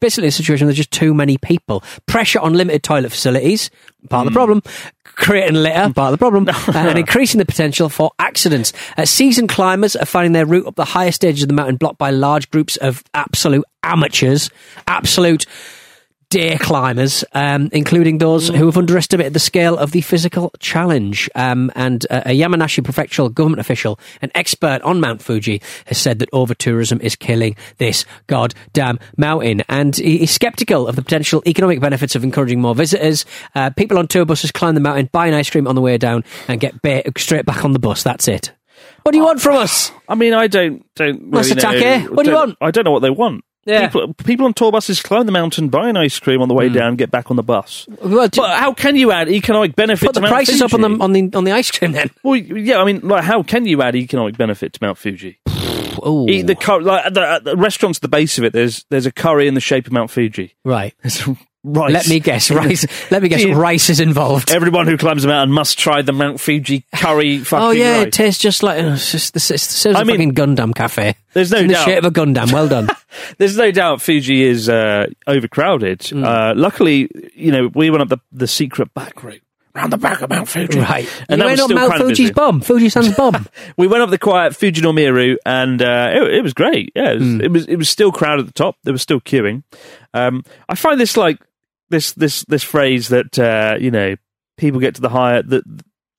[0.00, 1.84] basically a situation where there's just too many people.
[2.06, 3.70] Pressure on limited toilet facilities,
[4.08, 4.34] part of Hmm.
[4.34, 4.62] the problem.
[5.04, 6.48] Creating litter, part of the problem.
[6.48, 8.72] uh, and increasing the potential for accidents.
[8.96, 11.98] Uh, seasoned climbers are finding their route up the highest stages of the mountain blocked
[11.98, 14.50] by large groups of absolute amateurs,
[14.88, 15.46] absolute
[16.34, 21.30] day climbers, um, including those who have underestimated the scale of the physical challenge.
[21.36, 26.18] Um, and uh, a Yamanashi prefectural government official, an expert on Mount Fuji, has said
[26.18, 29.62] that over tourism is killing this goddamn mountain.
[29.68, 33.24] And he's skeptical of the potential economic benefits of encouraging more visitors.
[33.54, 35.96] Uh, people on tour buses climb the mountain, buy an ice cream on the way
[35.98, 38.02] down, and get ba- straight back on the bus.
[38.02, 38.50] That's it.
[39.04, 39.92] What do you want from us?
[40.08, 41.72] I mean, I don't don't really Master know.
[41.72, 42.56] Take, what do you want?
[42.60, 43.44] I don't know what they want.
[43.66, 43.88] Yeah.
[43.88, 46.68] People, people on tour buses climb the mountain, buy an ice cream on the way
[46.68, 46.74] hmm.
[46.74, 47.86] down, get back on the bus.
[48.02, 50.80] Well, But how can you add economic benefit put to the Mount prices up on
[50.80, 52.10] the on the on the ice cream then.
[52.22, 55.38] Well, yeah, I mean, like, how can you add economic benefit to Mount Fuji?
[56.06, 58.52] Oh, Eat the, cur- like, the, the restaurant's at the base of it.
[58.52, 60.54] There's there's a curry in the shape of Mount Fuji.
[60.64, 60.92] right.
[61.00, 61.26] There's
[61.64, 61.92] rice.
[61.92, 62.50] Let me guess.
[62.50, 62.86] Rice.
[63.10, 63.42] Let me guess.
[63.44, 63.54] Yeah.
[63.56, 64.50] Rice is involved.
[64.52, 67.38] Everyone who climbs the mountain must try the Mount Fuji curry.
[67.44, 68.06] Fucking Oh yeah, rice.
[68.08, 70.74] it tastes just like uh, it's just the it's, it's I a mean- fucking Gundam
[70.74, 71.16] cafe.
[71.32, 71.84] There's no It's in the doubt.
[71.86, 72.52] shape of a Gundam.
[72.52, 72.88] Well done.
[73.38, 75.98] There's no doubt Fuji is uh, overcrowded.
[76.00, 76.24] Mm.
[76.24, 79.40] Uh, luckily, you know, we went up the, the secret back route
[79.74, 80.78] round the back of Mount Fuji.
[80.78, 81.08] right.
[81.28, 82.32] And you that went up still Mount kind Fuji's busy.
[82.32, 82.60] bum.
[82.60, 83.48] Fuji-san's bum.
[83.76, 86.92] We went up the quiet Fuji no Miru, and uh, it, it was great.
[86.94, 87.40] Yeah, it was, Hmm.
[87.40, 88.76] it was it was still crowded at the top.
[88.84, 89.64] There was still queuing.
[90.12, 91.40] Um, I find this like
[91.94, 94.16] this this this phrase that uh, you know
[94.56, 95.62] people get to the higher the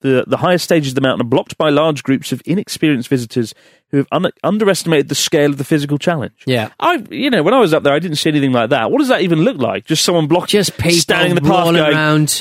[0.01, 3.53] the the highest stages of the mountain are blocked by large groups of inexperienced visitors
[3.89, 6.43] who have un- underestimated the scale of the physical challenge.
[6.45, 6.69] Yeah.
[6.79, 8.89] I you know when I was up there, I didn't see anything like that.
[8.89, 9.85] What does that even look like?
[9.85, 12.37] Just someone blocking, Just people standing in the path, going, around,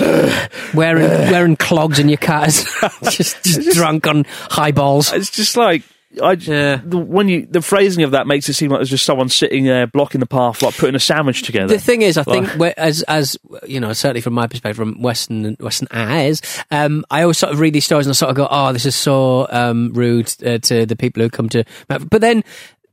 [0.74, 2.64] wearing wearing clogs in your cars,
[3.10, 5.12] just, just drunk on highballs.
[5.12, 5.82] It's just like
[6.22, 6.80] I Yeah.
[6.84, 9.64] the, when you the phrasing of that makes it seem like there's just someone sitting
[9.64, 11.68] there blocking the path, like putting a sandwich together.
[11.74, 14.76] The thing is, I think Like- we're- as as you know, certainly from my perspective,
[14.76, 18.30] from Western Western eyes, um, I always sort of read these stories and I sort
[18.30, 21.64] of go, "Oh, this is so um, rude uh, to the people who come to."
[21.88, 22.44] But then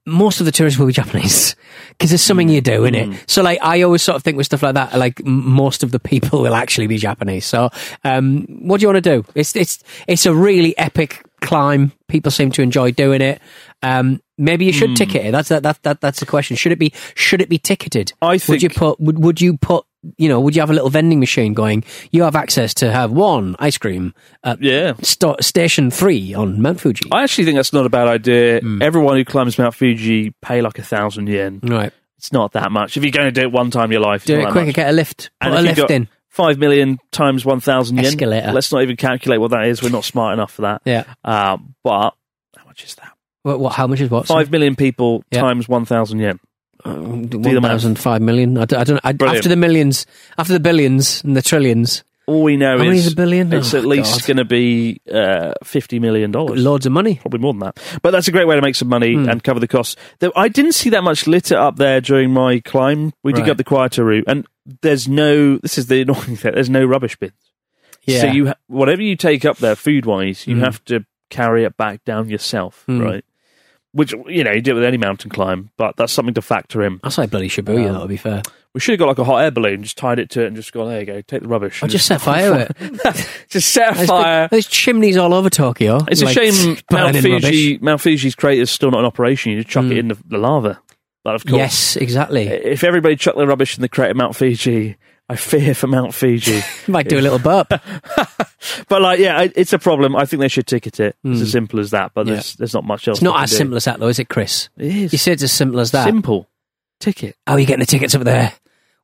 [0.07, 1.55] most of the tourists will be Japanese
[1.89, 3.13] because there's something you do in Mm.
[3.13, 3.23] it.
[3.29, 5.99] So, like, I always sort of think with stuff like that, like most of the
[5.99, 7.45] people will actually be Japanese.
[7.45, 7.69] So,
[8.03, 9.25] um, what do you want to do?
[9.35, 11.91] It's it's it's a really epic climb.
[12.07, 13.41] People seem to enjoy doing it.
[13.83, 15.31] Um, maybe you should ticket it.
[15.31, 16.55] That's that, that that that's the question.
[16.55, 18.13] Should it be should it be ticketed?
[18.21, 19.85] I would you put would would you put
[20.17, 21.83] you know would you have a little vending machine going?
[22.11, 24.93] You have access to have one ice cream at yeah.
[25.01, 27.09] sto- station three on Mount Fuji.
[27.11, 28.59] I actually think that's not a bad idea.
[28.61, 28.81] Hmm.
[28.81, 31.59] Everyone who climbs Mount Fuji pay like a thousand yen.
[31.63, 32.97] right, It's not that much.
[32.97, 34.65] If you're going to do it one time in your life, do it quicker.
[34.67, 34.75] much.
[34.75, 35.29] Get a lift.
[35.39, 36.07] Put And a lift got in.
[36.31, 38.05] Five million times one thousand yen.
[38.05, 38.51] Escalator.
[38.53, 39.83] Let's not even calculate what that is.
[39.83, 40.81] We're not smart enough for that.
[40.85, 41.03] Yeah.
[41.23, 42.11] Uh, but
[42.57, 43.11] how much is that?
[43.43, 43.59] What?
[43.59, 44.27] what how much is what?
[44.27, 45.41] Five million people Yeah.
[45.41, 46.39] times one thousand yen.
[46.85, 48.57] One thousand five million.
[48.57, 48.79] I don't.
[49.03, 50.05] I don't I, after the millions,
[50.37, 53.51] after the billions and the trillions, All we know How is a billion?
[53.53, 56.61] It's Oh, at least going to be uh, fifty million dollars.
[56.61, 57.15] loads of money.
[57.15, 57.79] Probably more than that.
[58.01, 59.29] But that's a great way to make some money Hmm.
[59.29, 59.95] and cover the costs.
[60.19, 63.13] Though I didn't see that much litter up there during my climb.
[63.23, 63.45] We did Right.
[63.47, 64.45] go up the quieter route, and
[64.81, 65.57] there's no.
[65.57, 66.53] This is the annoying thing.
[66.53, 67.33] There's no rubbish bins.
[68.05, 68.21] Yeah.
[68.21, 70.61] So you, ha- whatever you take up there, food wise, you Mm.
[70.63, 73.03] have to carry it back down yourself, Mm.
[73.03, 73.25] right?
[73.93, 76.81] Which you know you do it with any mountain climb, but that's something to factor
[76.81, 76.99] in.
[77.03, 77.87] That's like bloody Shibuya.
[77.87, 78.41] Um, that would be fair.
[78.73, 80.55] We should have got like a hot air balloon, just tied it to it, and
[80.55, 80.87] just gone.
[80.87, 81.83] There you go, take the rubbish.
[81.83, 83.27] I just set fire to it.
[83.49, 84.47] just set a There's, fire.
[84.49, 85.99] there's chimneys all over Tokyo.
[86.07, 87.31] It's a shame Mount Fuji,
[87.73, 87.81] rubbish.
[87.81, 89.51] Mount Fuji's crater's still not in operation.
[89.51, 89.91] You just chuck Mm.
[89.91, 90.79] it in the, the lava.
[91.23, 92.47] But of course, Yes, exactly.
[92.47, 94.95] if everybody chucked their rubbish in the crater at Mount Fiji,
[95.29, 96.61] I fear for Mount Fiji.
[96.87, 97.67] Might do a little burp.
[97.69, 100.15] but like, yeah, it's a problem.
[100.15, 101.15] I think they should ticket it.
[101.23, 101.41] It's Mm.
[101.43, 102.11] as simple as that.
[102.13, 102.33] But Yeah.
[102.35, 103.17] there's there's not much else.
[103.17, 103.57] It's not as do.
[103.57, 104.69] simple as that, though, is it, Chris?
[104.77, 106.05] It is You said it's as simple as that.
[106.05, 106.47] simple.
[107.01, 107.35] Ticket.
[107.45, 108.53] How are you getting the tickets up there?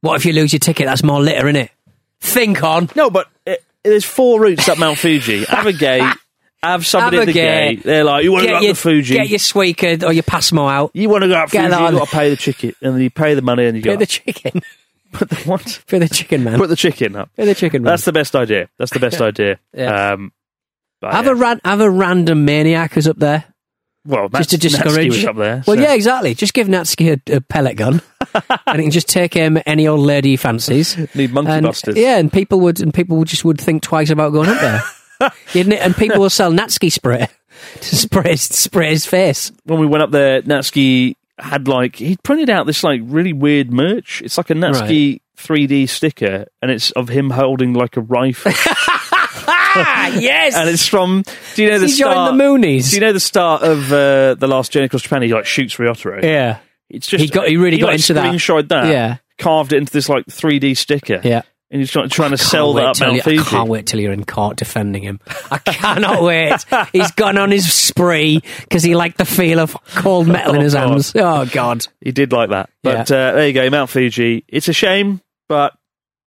[0.01, 0.85] What if you lose your ticket?
[0.85, 1.69] That's more litter, innit?
[2.19, 2.89] Think on.
[2.95, 5.45] No, but it, there's four routes up Mount Fuji.
[5.45, 6.13] Have a gate.
[6.63, 7.75] Have somebody Have at the gate.
[7.75, 7.83] gate.
[7.83, 9.13] They're like, you want to go up your, the Fuji?
[9.13, 10.91] get your Suica or your Pasmo out.
[10.93, 11.83] you want to go up Get Fuji?
[11.83, 13.93] You got to pay the ticket, and then you pay the money, and you Pay
[13.93, 14.61] go the chicken.
[15.11, 15.83] put the what?
[15.87, 16.57] Pay the chicken, man.
[16.57, 17.29] Put the chicken up.
[17.37, 17.91] Pay the chicken, man.
[17.91, 18.69] That's the best idea.
[18.77, 19.59] That's the best idea.
[19.73, 20.13] Yeah.
[20.13, 20.31] Um,
[20.99, 21.31] but have yeah.
[21.31, 23.45] a ran- have a random maniac who's up there.
[24.07, 25.63] Well, just to discourage- up there.
[25.67, 26.33] Well, so- yeah, exactly.
[26.33, 28.01] Just give Natsuki a, a pellet gun,
[28.67, 30.97] and he can just take him any old lady he fancies.
[31.15, 31.97] Need monkey and, busters.
[31.97, 35.31] Yeah, and people would and people would just would think twice about going up there.
[35.53, 35.81] Isn't it?
[35.81, 37.27] And people will sell Natsuki spray
[37.81, 39.51] to spray his, spray his face.
[39.65, 43.71] When we went up there, Natsuki had like he printed out this like really weird
[43.71, 44.21] merch.
[44.23, 48.51] It's like a Natsuki 3D sticker, and it's of him holding like a rifle,
[49.85, 50.55] Ah, yes.
[50.55, 51.23] and it's from.
[51.55, 52.35] Do you know the he start?
[52.37, 52.89] the Moonies.
[52.91, 55.21] Do you know the start of uh, the last Journey Across Japan?
[55.21, 56.23] He like shoots Ryotaro.
[56.23, 56.59] yeah,
[56.89, 58.25] It's just He got- he really got like, into that.
[58.33, 58.87] Screenshot that.
[58.87, 59.17] Yeah.
[59.37, 61.21] carved it into this like 3D sticker.
[61.23, 61.41] yeah.
[61.69, 63.39] and he's trying, trying to sell that up Mount Fiji.
[63.39, 65.19] I can't wait till you're in court defending him.
[65.51, 66.53] I cannot wait.
[66.93, 70.73] He's gone on his spree because he liked the feel of cold metal in his
[70.75, 70.89] Oh, God.
[70.91, 71.13] hands.
[71.15, 71.87] Oh God!
[72.01, 72.69] He did like that.
[72.83, 74.45] But uh, there you go, Mount Fuji.
[74.47, 75.73] It's a shame, but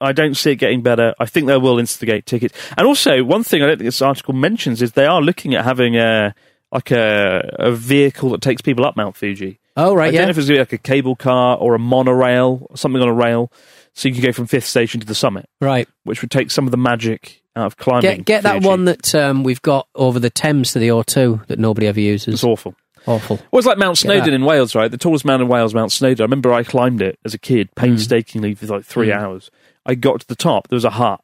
[0.00, 1.14] I don't see it getting better.
[1.18, 2.56] I think they will instigate tickets.
[2.76, 5.64] And also, one thing I don't think this article mentions is they are looking at
[5.64, 6.34] having a
[6.70, 9.58] like a, a vehicle that takes people up Mount Fuji.
[9.76, 11.74] Oh right, I right, don't know if it's gonna be like a cable car or
[11.74, 13.50] a monorail, or something on a rail,
[13.94, 15.88] so you can go from fifth station to the summit, Right.
[16.04, 18.02] which would take some of the magic out of climbing.
[18.02, 18.66] Get get that Fuji.
[18.68, 22.34] one that um, we've got over the Thames to the O2 that nobody ever uses.
[22.34, 22.74] It's awful.
[23.06, 23.36] Awful.
[23.50, 24.90] Well, it's like Mount Snowdon in Wales, right?
[24.90, 26.22] The tallest mountain in Wales, Mount Snowdon.
[26.22, 29.16] I remember I climbed it as a kid, painstakingly for like three Mm.
[29.16, 29.50] hours.
[29.88, 30.68] I got to the top.
[30.68, 31.20] There was a hut,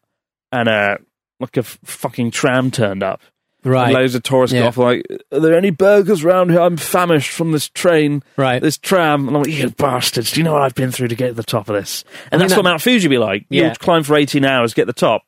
[0.50, 0.96] and uh,
[1.38, 3.20] like a f- fucking tram turned up.
[3.66, 3.84] Right.
[3.86, 4.62] And loads of tourists Yeah.
[4.62, 6.60] got off like, "Are there any burgers around here?
[6.60, 8.60] I'm famished from this train, Right.
[8.60, 10.32] this tram." And I'm like, "You bastards!
[10.32, 12.34] Do you know what I've been through to get to the top of this?" And
[12.34, 13.46] I mean, that's what Mount Fuji be like.
[13.48, 13.66] Yeah.
[13.66, 15.22] You'll climb for 18 hours, get the top,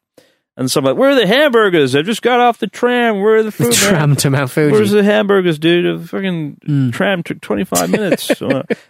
[0.58, 1.94] and so I'm like, "Where are the hamburgers?
[1.96, 3.20] I just got off the tram.
[3.22, 4.72] Where are the the food?" tram to Mount Fuji.
[4.72, 6.02] Where's the hamburgers, dude?
[6.02, 6.92] The fucking Mm.
[6.92, 8.30] tram took 25 minutes.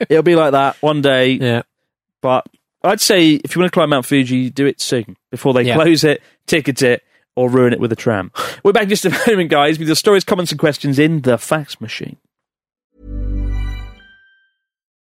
[0.09, 1.33] It'll be like that one day.
[1.33, 1.63] yeah.
[2.21, 2.47] But
[2.87, 5.75] I'd say if you want to climb Mount Fuji, do it soon before they Yeah.
[5.75, 7.03] close it, ticket it,
[7.35, 8.31] or ruin it with a tram.
[8.64, 11.81] We're back just a moment, guys, with your stories, comments, and questions in the fax
[11.81, 12.16] machine.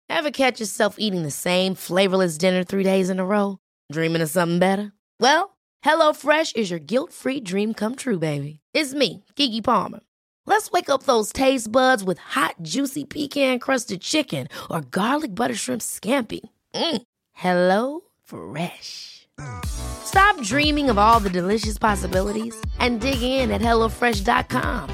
[0.10, 3.58] Ever catch yourself eating the same flavorless dinner three days in a row?
[3.92, 4.92] Dreaming of something better?
[5.20, 8.60] Well, HelloFresh is your guilt free dream come true, baby.
[8.74, 10.00] It's me, Keke Palmer.
[10.46, 15.56] Let's wake up those taste buds with hot, juicy pecan crusted chicken or garlic butter
[15.56, 16.42] shrimp scampi.
[16.74, 17.02] Mm.
[17.36, 19.28] Hello Fresh.
[19.66, 24.90] Stop dreaming of all the delicious possibilities and dig in at HelloFresh.com.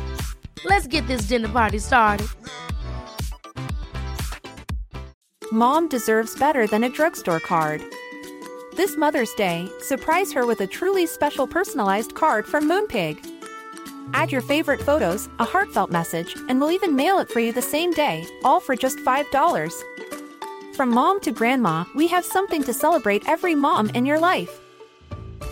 [0.66, 2.28] Let's get this dinner party started.
[5.52, 7.84] Mom deserves better than a drugstore card.
[8.76, 13.24] This Mother's Day, surprise her with a truly special personalized card from Moonpig.
[14.14, 17.62] Add your favorite photos, a heartfelt message, and we'll even mail it for you the
[17.62, 19.84] same day, all for just $5.
[20.74, 24.62] From mom to grandma, we have something to celebrate every mom in your life.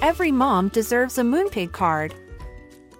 [0.01, 2.13] Every mom deserves a Moonpig card.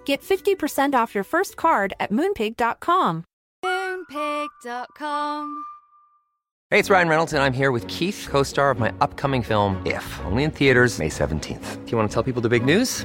[0.04, 3.24] Get 50% off your first card at moonpig.com.
[3.64, 5.64] Moonpig.com.
[6.70, 9.80] Hey, it's Ryan Reynolds, and I'm here with Keith, co star of my upcoming film,
[9.84, 11.84] If, only in theaters, May 17th.
[11.84, 13.04] Do you want to tell people the big news?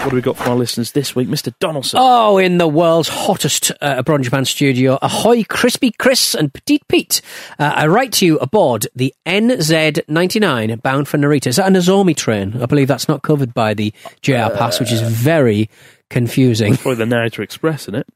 [0.00, 1.52] What do we got from our listeners this week, Mr.
[1.60, 2.00] Donaldson?
[2.02, 7.20] Oh, in the world's hottest uh, in Japan studio, ahoy, Crispy Chris and Petite Pete.
[7.58, 11.48] Uh, I write to you aboard the NZ99 bound for Narita.
[11.48, 12.62] Is that a Nozomi train?
[12.62, 15.68] I believe that's not covered by the JR Pass, which is very
[16.08, 16.76] confusing.
[16.78, 18.06] Probably the Narita Express, isn't it?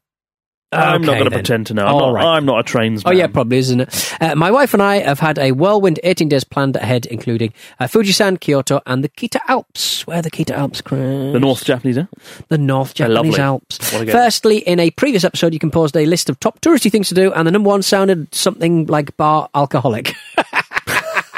[0.75, 1.85] I'm not going to pretend to know.
[1.85, 2.25] I'm, not, right.
[2.25, 4.13] I'm not a trains Oh yeah, probably isn't it?
[4.19, 7.85] Uh, my wife and I have had a whirlwind 18 days planned ahead, including uh,
[7.85, 10.05] Fujisan, Kyoto, and the Kita Alps.
[10.07, 11.33] Where are the Kita Alps, Chris?
[11.33, 12.05] The North Japanese, eh?
[12.49, 13.39] the North Japanese.
[13.39, 13.77] Alps.
[13.89, 17.31] Firstly, in a previous episode, you composed a list of top touristy things to do,
[17.33, 20.13] and the number one sounded something like bar alcoholic.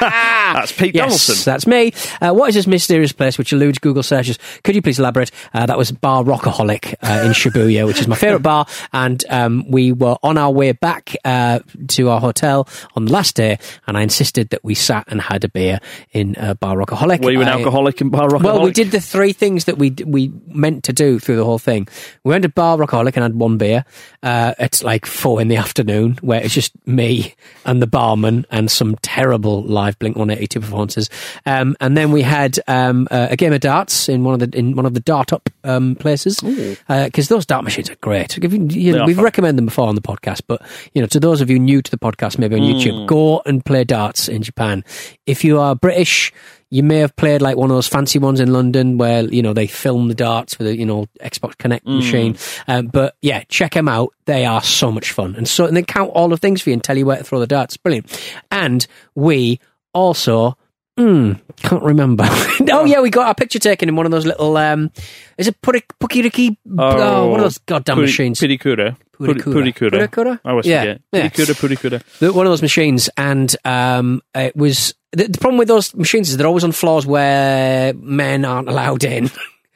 [0.00, 1.52] That's Pete yes, Donaldson.
[1.52, 1.92] that's me.
[2.20, 4.38] Uh, what is this mysterious place which eludes Google searches?
[4.64, 5.30] Could you please elaborate?
[5.52, 9.68] Uh, that was Bar Rockaholic uh, in Shibuya, which is my favourite bar, and um,
[9.70, 13.96] we were on our way back uh, to our hotel on the last day, and
[13.96, 15.80] I insisted that we sat and had a beer
[16.12, 17.22] in uh, Bar Rockaholic.
[17.22, 18.42] Were you an I- alcoholic in Bar Rockaholic?
[18.44, 21.58] well, we did the three things that we we meant to do through the whole
[21.58, 21.88] thing.
[22.24, 23.84] We went to Bar Rockaholic and had one beer.
[24.22, 27.34] Uh, it's like four in the afternoon, where it's just me
[27.64, 31.08] and the barman and some terrible live Blink One Eighty Two performances.
[31.46, 34.58] Um, and then we had um, uh, a game of darts in one of the
[34.58, 38.36] in one of the dart up um, places because those dart machines are great.
[38.38, 39.24] If you- you know, are we've fun.
[39.24, 40.62] recommended them before on the podcast, but
[40.94, 42.74] you know, to those of you new to the podcast, maybe on Mm.
[42.80, 44.84] YouTube, go and play darts in Japan.
[45.26, 46.32] If you are British,
[46.70, 49.52] you may have played like one of those fancy ones in London where you know
[49.54, 51.96] they film the darts with a you know Xbox Kinect Mm.
[51.96, 52.36] machine.
[52.66, 54.12] Um, but yeah, check them out.
[54.26, 56.74] They are so much fun, and so and they count all the things for you
[56.74, 57.76] and tell you where to throw the darts.
[57.76, 58.20] Brilliant.
[58.50, 59.60] And we
[59.92, 60.56] also.
[60.96, 62.24] Hmm, can't remember.
[62.72, 64.56] oh yeah, we got our picture taken in one of those little.
[64.56, 64.90] Um,
[65.36, 66.56] is it puri- pukiriki?
[66.76, 68.40] Oh, one of those goddamn Puri- machines.
[68.40, 68.96] Purikura.
[69.12, 69.72] Puri- Purikura.
[69.72, 70.08] Purikura.
[70.08, 70.40] Purikura?
[70.44, 71.00] I always Yeah, forget.
[71.12, 71.28] yeah.
[71.28, 72.34] Purikura, Purikura.
[72.34, 76.36] One of those machines, and um, it was the, the problem with those machines is
[76.36, 79.30] they're always on floors where men aren't allowed in.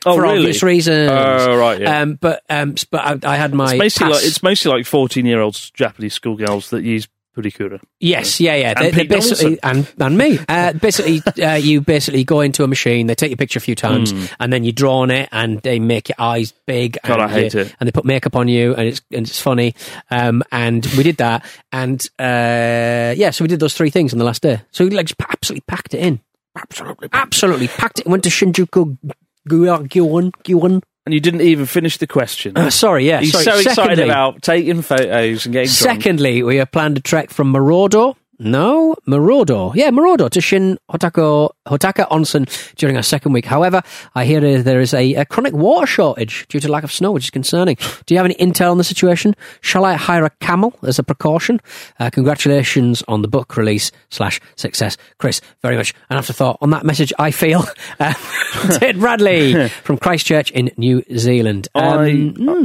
[0.04, 0.38] Oh, for really?
[0.38, 1.08] obvious reasons.
[1.12, 2.00] Oh, right, yeah.
[2.00, 4.86] Um, but um, but I, I had my It's mostly, pass- like, it's mostly like
[4.86, 7.80] fourteen year olds Japanese schoolgirls that use Purikura.
[7.98, 8.74] Yes, yeah, yeah.
[8.76, 10.38] And They, basically and and me.
[10.48, 13.06] Uh, basically, uh, you basically go into a machine.
[13.06, 15.78] They take your picture a few times, and then you draw on it, and they
[15.78, 16.98] make your eyes big.
[17.04, 17.74] God, and I hate you- it.
[17.80, 19.74] And they put makeup on you, and it's and it's funny.
[20.10, 24.18] Um, and we did that, and uh, yeah, so we did those three things on
[24.18, 24.60] the last day.
[24.72, 26.20] So we like just absolutely packed it in.
[26.54, 28.06] Absolutely, absolutely packed it.
[28.06, 28.98] Went to Shinjuku,
[29.48, 30.82] Gyoen, Gyoen.
[31.04, 32.56] And you didn't even finish the question.
[32.56, 33.20] Uh, sorry, yeah.
[33.20, 33.44] He's sorry.
[33.44, 36.02] so excited Secondly- about taking photos and getting drunk.
[36.02, 38.14] Secondly, we have planned a trek from Murodo.
[38.44, 39.72] No, Murodo.
[39.74, 43.44] Yeah, Murodo to Shin Hotako, Hotaka Onsen during our second week.
[43.44, 43.82] However,
[44.14, 47.24] I hear there is a, a chronic water shortage due to lack of snow, which
[47.24, 47.76] is concerning.
[48.06, 49.34] Do you have any intel on the situation?
[49.60, 51.60] Shall I hire a camel as a precaution?
[52.00, 54.96] Uh, congratulations on the book release slash success.
[55.18, 57.64] Chris, very much an afterthought on that message, I feel.
[58.00, 58.12] Uh,
[58.78, 61.68] Ted Bradley from Christchurch in New Zealand.
[61.76, 61.84] Um,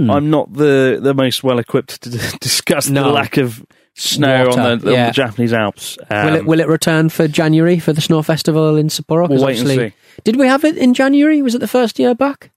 [0.10, 2.10] I, I'm not the, the most well equipped to
[2.40, 3.04] discuss No.
[3.04, 3.64] the lack of
[3.98, 5.06] snow Water, on, the, on yeah.
[5.08, 5.98] the Japanese Alps.
[6.10, 9.28] Um, will it will it return for January for the snow festival in Sapporo?
[9.30, 9.94] We'll wait and see.
[10.24, 11.42] Did we have it in January?
[11.42, 12.52] Was it the first year back?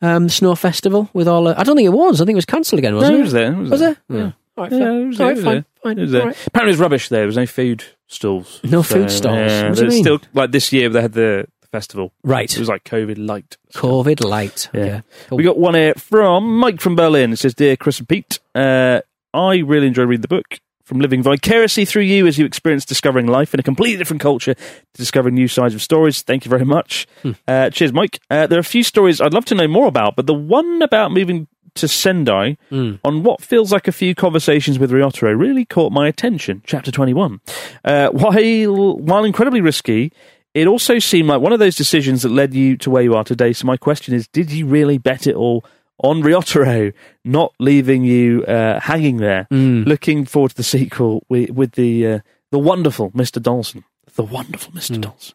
[0.00, 1.44] Um, the snow festival with all.
[1.44, 2.20] The, I don't think it was.
[2.20, 2.94] I think it was cancelled again.
[2.94, 3.20] Wasn't No, it?
[3.20, 3.52] it was there.
[3.52, 3.96] It was Was there.
[4.08, 4.32] Yeah.
[4.56, 5.98] All right, Yeah, it was All there, right, it was fine, fine.
[5.98, 6.26] It was there.
[6.26, 6.46] right.
[6.46, 7.20] Apparently, it was rubbish there.
[7.20, 8.60] There was no food stalls.
[8.64, 9.36] No food stalls?
[9.36, 10.04] Yeah, What do you mean?
[10.04, 12.12] Still, like this year, they had the, the festival.
[12.22, 12.52] Right.
[12.52, 13.56] It was like COVID light.
[13.74, 14.68] COVID light.
[14.72, 14.80] Yeah.
[14.80, 15.02] Okay.
[15.28, 15.38] Cool.
[15.38, 17.32] We got one here from Mike from Berlin.
[17.32, 19.00] It says, Dear Chris and Pete, uh,
[19.34, 20.60] I really enjoy reading the book.
[20.84, 24.54] From living vicariously through you as you experience discovering life in a completely different culture
[24.54, 24.62] to
[24.94, 26.22] discovering new sides of stories.
[26.22, 27.06] Thank you very much.
[27.20, 27.32] Hmm.
[27.46, 28.20] Uh, cheers, Mike.
[28.30, 30.80] Uh, there are a few stories I'd love to know more about, but the one
[30.80, 32.94] about moving to Sendai Hmm.
[33.04, 36.62] on what feels like a few conversations with Ryotaro really caught my attention.
[36.64, 37.40] Chapter 21.
[37.84, 40.10] Uh, while, while incredibly risky,
[40.54, 43.24] it also seemed like one of those decisions that led you to where you are
[43.24, 43.52] today.
[43.52, 45.66] So my question is, did you really bet it all
[46.02, 46.92] on Ryotaro,
[47.24, 49.46] not leaving you uh, hanging there?
[49.50, 52.18] Looking forward to the sequel with, with the uh,
[52.50, 53.42] the wonderful Mr.
[53.42, 53.84] Dawson.
[54.14, 55.00] The wonderful Mr.
[55.00, 55.34] Dawson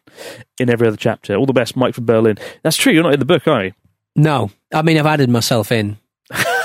[0.60, 1.34] in every other chapter.
[1.36, 2.36] All the best, Mike from Berlin.
[2.62, 2.92] That's true.
[2.92, 3.72] You're not in the book, are you?
[4.16, 5.96] No, I mean I've added myself in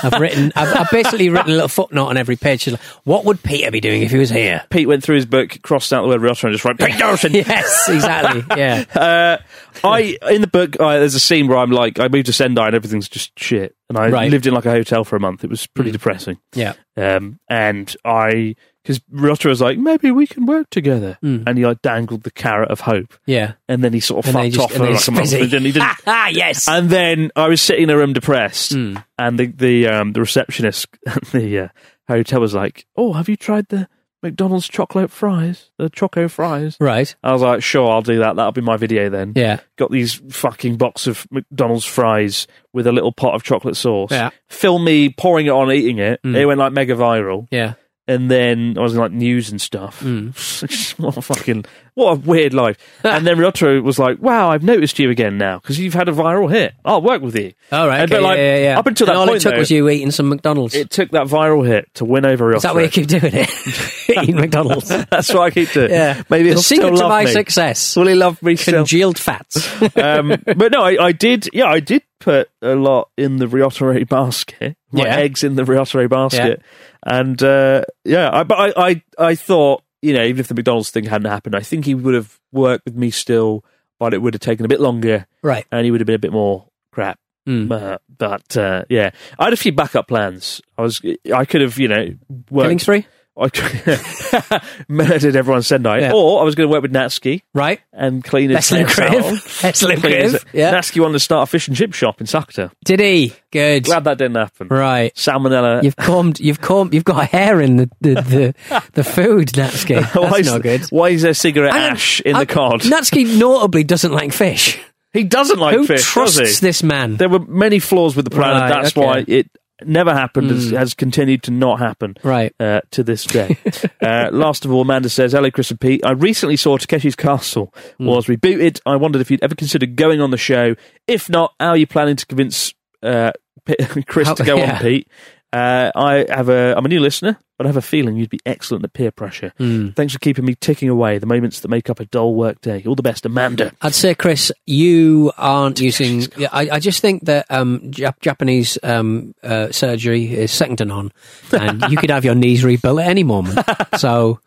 [0.02, 2.62] I've written, I've, I've basically written a little footnote on every page.
[2.62, 4.64] She's like, what would Peter be doing if he was here?
[4.70, 7.32] Pete went through his book, crossed out the word Riotta, and just wrote Pete Dawson.
[7.32, 8.44] yes, exactly.
[8.56, 8.84] Yeah.
[9.00, 9.38] Uh,
[9.84, 12.66] I in the book, I, there's a scene where I'm like, I moved to Sendai
[12.66, 14.30] and everything's just shit, and I Right.
[14.30, 15.42] lived in like a hotel for a month.
[15.44, 16.38] It was pretty depressing.
[16.54, 16.74] Yeah.
[16.96, 21.44] Um, and I, because Riotta was like, maybe we can work together, Mm.
[21.46, 23.52] and he like dangled the carrot of hope, Yeah.
[23.68, 25.50] and then he sort of And fucked just- off and for like a month, and
[25.50, 25.88] then he didn't.
[26.06, 26.66] Ah, yes.
[26.68, 29.04] And then I was sitting in a room depressed, Mm.
[29.18, 31.68] and the the um, the receptionist at the uh,
[32.08, 33.88] hotel was like, "Oh, have you tried the
[34.22, 35.70] McDonald's chocolate fries?
[35.78, 37.14] The choco fries?" right.
[37.22, 38.36] I was like, "Sure, I'll do that.
[38.36, 39.60] That'll be my video then." Yeah.
[39.76, 44.10] Got these fucking box of McDonald's fries with a little pot of chocolate sauce.
[44.10, 44.30] Yeah.
[44.48, 46.20] Film me pouring it on, eating it.
[46.22, 46.34] Mm.
[46.36, 47.46] It went like mega viral.
[47.50, 47.74] Yeah.
[48.10, 50.02] And then I was in like news and stuff.
[50.98, 52.76] what a fucking what a weird life.
[53.04, 56.12] and then Ryotaro was like, "Wow, I've noticed you again now because you've had a
[56.12, 56.74] viral hit.
[56.84, 58.02] I'll work with you." All right.
[58.02, 58.78] Okay, but, like, yeah, yeah, yeah.
[58.80, 60.74] Up until And that all point, it took though, was you eating some McDonald's.
[60.74, 62.56] it took that viral hit to win over Ryotaro.
[62.56, 64.08] Is that why you keep doing it?
[64.08, 64.88] eating McDonald's.
[64.88, 65.90] That's why I keep doing.
[65.90, 66.22] Yeah.
[66.28, 67.30] maybe the he'll secret still to love my me.
[67.30, 67.94] success.
[67.96, 68.74] Will he love me still?
[68.82, 69.70] Congealed fats.
[69.96, 71.48] um, but no, I, I did.
[71.52, 74.76] Yeah, I did put a lot in the Ryotaro basket.
[74.92, 75.16] My Yeah.
[75.16, 76.62] eggs in the Ryotaro basket,
[77.04, 80.90] and uh, yeah, I, but I, I, I thought you know, even if the McDonald's
[80.90, 83.64] thing hadn't happened, I think he would have worked with me still,
[83.98, 85.66] but it would have taken a bit longer, right.
[85.70, 87.18] and he would have been a bit more crap.
[87.48, 87.70] Mm.
[87.70, 90.60] Uh, but uh, yeah, I had a few backup plans.
[90.78, 91.00] I was,
[91.34, 92.14] I could have, you know,
[92.50, 92.64] worked.
[92.64, 93.06] Killing spree.
[93.36, 93.48] I
[94.88, 96.12] murdered everyone Sendai, Yeah.
[96.12, 97.80] or I was going to work with Natsuki Right.
[97.92, 99.58] and clean his That's lucrative.
[99.62, 100.44] That's lucrative.
[100.52, 100.72] Yeah.
[100.74, 102.70] Natsuki wanted to start a fish and chip shop in Sakata.
[102.84, 103.32] Did he?
[103.52, 103.84] Good.
[103.84, 104.68] Glad that didn't happen.
[104.68, 105.14] Right.
[105.14, 105.82] Salmonella.
[105.82, 106.40] You've combed.
[106.40, 106.92] You've combed.
[106.94, 110.02] You've got hair in the the the, the food, Natsuki.
[110.14, 110.82] why That's is, not good.
[110.90, 112.80] Why is there cigarette And- ash in uh, the cod?
[112.82, 114.78] Natsuki notably doesn't like fish.
[115.12, 116.66] he doesn't like Who fish, trusts does he?
[116.66, 117.16] this man?
[117.16, 119.06] There were many flaws with the plan, Right, and that's okay.
[119.06, 119.50] Why it
[119.86, 120.50] never happened.
[120.50, 122.16] Has, has continued to not happen.
[122.22, 122.54] Right.
[122.60, 123.56] Uh, to this day.
[124.02, 126.04] uh, last of all, Amanda says, Hello, Chris and Pete.
[126.04, 128.06] I recently saw Takeshi's Castle Hmm.
[128.06, 128.80] was rebooted.
[128.86, 130.74] I wondered if you'd ever considered going on the show.
[131.06, 133.32] If not, how are you planning to convince uh,
[134.06, 134.74] Chris How- to go yeah.
[134.74, 135.08] on, Pete?
[135.52, 138.38] Uh, I have a, I'm a new listener, but I have a feeling you'd be
[138.46, 139.52] excellent at peer pressure.
[139.58, 139.88] Hmm.
[139.90, 142.84] Thanks for keeping me ticking away the moments that make up a dull work day.
[142.86, 143.72] All the best, Amanda.
[143.82, 146.22] I'd say, Chris, you aren't using.
[146.36, 150.84] Yeah, I, I just think that um, Jap- Japanese um, uh, surgery is second to
[150.84, 151.10] none,
[151.52, 153.58] and you could have your knees rebuilt at any moment.
[153.98, 154.38] So,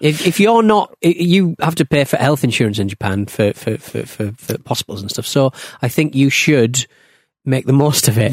[0.00, 3.76] if if you're not, you have to pay for health insurance in Japan for for
[3.76, 5.26] for, for, for hospitals and stuff.
[5.26, 5.52] So,
[5.82, 6.86] I think you should
[7.44, 8.32] make the most of it.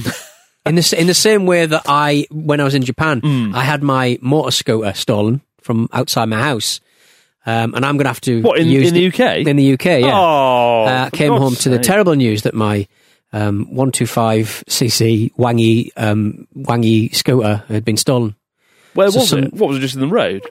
[0.70, 3.56] In the in the same way that I, when I was in Japan, Hmm.
[3.56, 6.80] I had my motor scooter stolen from outside my house.
[7.46, 9.48] Um, and I'm going to have to What, in- use in the UK?
[9.48, 10.12] In the UK, yeah.
[10.14, 12.88] Oh, Uh, came home to the terrible news that my
[13.34, 18.36] um, 125cc wangy um, wangy scooter had been stolen.
[18.94, 19.54] Where So was some- it?
[19.54, 20.44] What was it just in the road?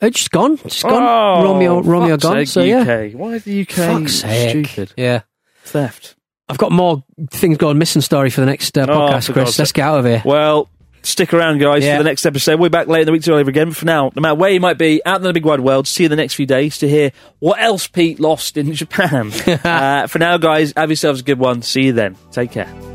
[0.00, 0.58] It's just gone.
[0.64, 1.02] It's gone.
[1.02, 2.34] Oh, Romeo, Romeo gone.
[2.36, 3.12] sake, so yeah, UK.
[3.14, 4.66] Why is the UK fuck's sake.
[4.66, 4.92] stupid?
[4.96, 5.20] Yeah,
[5.64, 6.14] Theft.
[6.48, 9.58] I've got more things going missing story for the next uh, Oh, podcast, for Chris.
[9.58, 10.22] Let's get out of here.
[10.24, 10.68] Well,
[11.02, 11.96] stick around, guys, Yeah.
[11.96, 12.60] for the next episode.
[12.60, 13.68] We'll be back later in the week to over again.
[13.68, 15.88] But for now, no matter where you might be, out in the big wide world,
[15.88, 19.32] see you in the next few days to hear what else Pete lost in Japan.
[19.64, 21.62] uh, for now, guys, have yourselves a good one.
[21.62, 22.16] See you then.
[22.30, 22.93] Take care.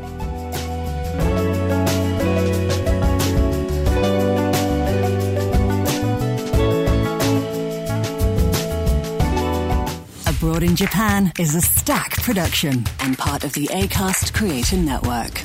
[10.40, 15.42] Abroad in Japan is Acast production and part of the ACAST Creator Network.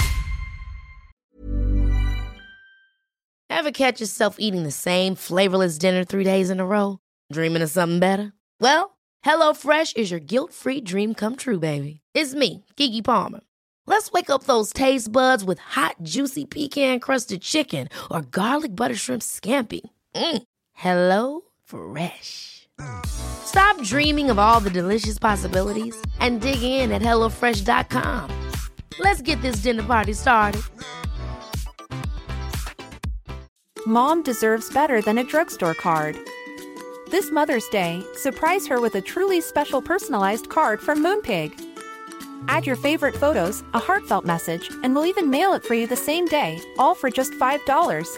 [3.49, 6.99] Ever catch yourself eating the same flavorless dinner three days in a row?
[7.29, 8.31] Dreaming of something better?
[8.61, 11.99] Well, HelloFresh is your guilt free dream come true, baby.
[12.13, 13.41] It's me, Keke Palmer.
[13.85, 18.95] Let's wake up those taste buds with hot, juicy pecan crusted chicken or garlic butter
[18.95, 19.81] shrimp scampi.
[20.15, 20.43] Mm.
[20.71, 22.54] Hello Fresh.
[23.05, 28.31] Stop dreaming of all the delicious possibilities and dig in at HelloFresh.com.
[28.99, 30.61] Let's get this dinner party started.
[33.85, 36.17] Mom deserves better than a drugstore card.
[37.11, 41.53] This Mother's Day, surprise her with a truly special personalized card from Moonpig.
[42.47, 45.95] Add your favorite photos, a heartfelt message, and we'll even mail it for you the
[45.95, 48.17] same day, all for just $5.